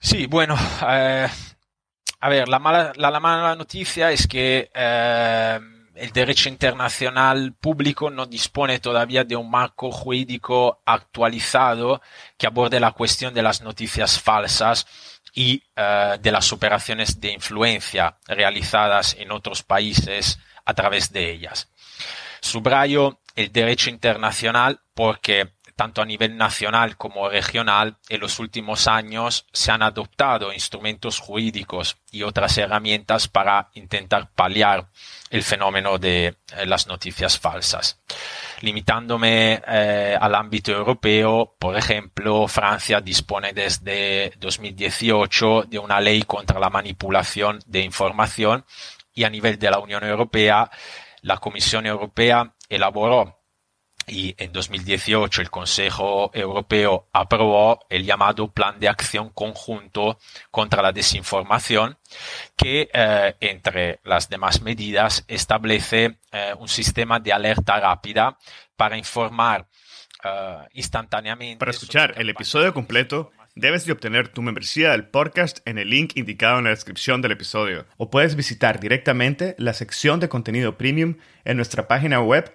Sí, 0.00 0.26
bueno, 0.26 0.56
eh, 0.88 1.28
a 2.20 2.28
ver, 2.28 2.48
la 2.48 2.58
mala, 2.58 2.92
la, 2.96 3.10
la, 3.10 3.20
mala 3.20 3.56
noticia 3.56 4.12
es 4.12 4.26
que 4.26 4.70
eh, 4.72 5.60
el 5.98 6.12
derecho 6.12 6.48
internacional 6.48 7.54
público 7.54 8.10
no 8.10 8.26
dispone 8.26 8.78
todavía 8.78 9.24
de 9.24 9.36
un 9.36 9.50
marco 9.50 9.90
jurídico 9.90 10.80
actualizado 10.84 12.00
que 12.36 12.46
aborde 12.46 12.80
la 12.80 12.92
cuestión 12.92 13.34
de 13.34 13.42
las 13.42 13.62
noticias 13.62 14.20
falsas 14.20 14.86
y 15.34 15.62
uh, 15.76 16.18
de 16.20 16.32
las 16.32 16.52
operaciones 16.52 17.20
de 17.20 17.32
influencia 17.32 18.16
realizadas 18.26 19.16
en 19.18 19.32
otros 19.32 19.62
países 19.62 20.38
a 20.64 20.74
través 20.74 21.12
de 21.12 21.30
ellas. 21.30 21.68
Subrayo 22.40 23.20
el 23.34 23.52
derecho 23.52 23.90
internacional 23.90 24.80
porque 24.94 25.52
tanto 25.78 26.02
a 26.02 26.04
nivel 26.04 26.36
nacional 26.36 26.96
como 26.96 27.28
regional, 27.28 27.98
en 28.08 28.20
los 28.20 28.40
últimos 28.40 28.88
años 28.88 29.46
se 29.52 29.70
han 29.70 29.82
adoptado 29.82 30.52
instrumentos 30.52 31.20
jurídicos 31.20 31.98
y 32.10 32.24
otras 32.24 32.58
herramientas 32.58 33.28
para 33.28 33.70
intentar 33.74 34.28
paliar 34.34 34.88
el 35.30 35.44
fenómeno 35.44 35.96
de 35.96 36.26
eh, 36.26 36.66
las 36.66 36.88
noticias 36.88 37.38
falsas. 37.38 38.00
Limitándome 38.60 39.62
eh, 39.68 40.18
al 40.20 40.34
ámbito 40.34 40.72
europeo, 40.72 41.54
por 41.56 41.76
ejemplo, 41.76 42.48
Francia 42.48 43.00
dispone 43.00 43.52
desde 43.52 44.32
2018 44.36 45.66
de 45.68 45.78
una 45.78 46.00
ley 46.00 46.24
contra 46.24 46.58
la 46.58 46.70
manipulación 46.70 47.60
de 47.66 47.82
información 47.82 48.64
y 49.14 49.22
a 49.22 49.30
nivel 49.30 49.60
de 49.60 49.70
la 49.70 49.78
Unión 49.78 50.02
Europea, 50.02 50.68
la 51.22 51.36
Comisión 51.36 51.86
Europea 51.86 52.52
elaboró 52.68 53.37
y 54.08 54.34
en 54.38 54.52
2018 54.52 55.42
el 55.42 55.50
Consejo 55.50 56.30
Europeo 56.34 57.08
aprobó 57.12 57.80
el 57.90 58.04
llamado 58.04 58.50
Plan 58.52 58.78
de 58.80 58.88
Acción 58.88 59.30
Conjunto 59.30 60.18
contra 60.50 60.82
la 60.82 60.92
Desinformación, 60.92 61.98
que 62.56 62.88
eh, 62.92 63.34
entre 63.40 64.00
las 64.04 64.28
demás 64.28 64.62
medidas 64.62 65.24
establece 65.28 66.18
eh, 66.32 66.54
un 66.58 66.68
sistema 66.68 67.20
de 67.20 67.32
alerta 67.32 67.78
rápida 67.78 68.38
para 68.76 68.96
informar 68.96 69.66
eh, 70.24 70.56
instantáneamente. 70.72 71.58
Para 71.58 71.70
escuchar 71.70 72.14
el 72.16 72.30
episodio 72.30 72.72
completo, 72.74 73.30
debes 73.54 73.84
de 73.84 73.92
obtener 73.92 74.28
tu 74.28 74.40
membresía 74.40 74.92
del 74.92 75.08
podcast 75.08 75.58
en 75.66 75.78
el 75.78 75.90
link 75.90 76.16
indicado 76.16 76.58
en 76.58 76.64
la 76.64 76.70
descripción 76.70 77.22
del 77.22 77.32
episodio, 77.32 77.86
o 77.96 78.10
puedes 78.10 78.36
visitar 78.36 78.80
directamente 78.80 79.56
la 79.58 79.72
sección 79.72 80.20
de 80.20 80.28
contenido 80.28 80.78
premium 80.78 81.16
en 81.44 81.56
nuestra 81.56 81.88
página 81.88 82.20
web 82.20 82.54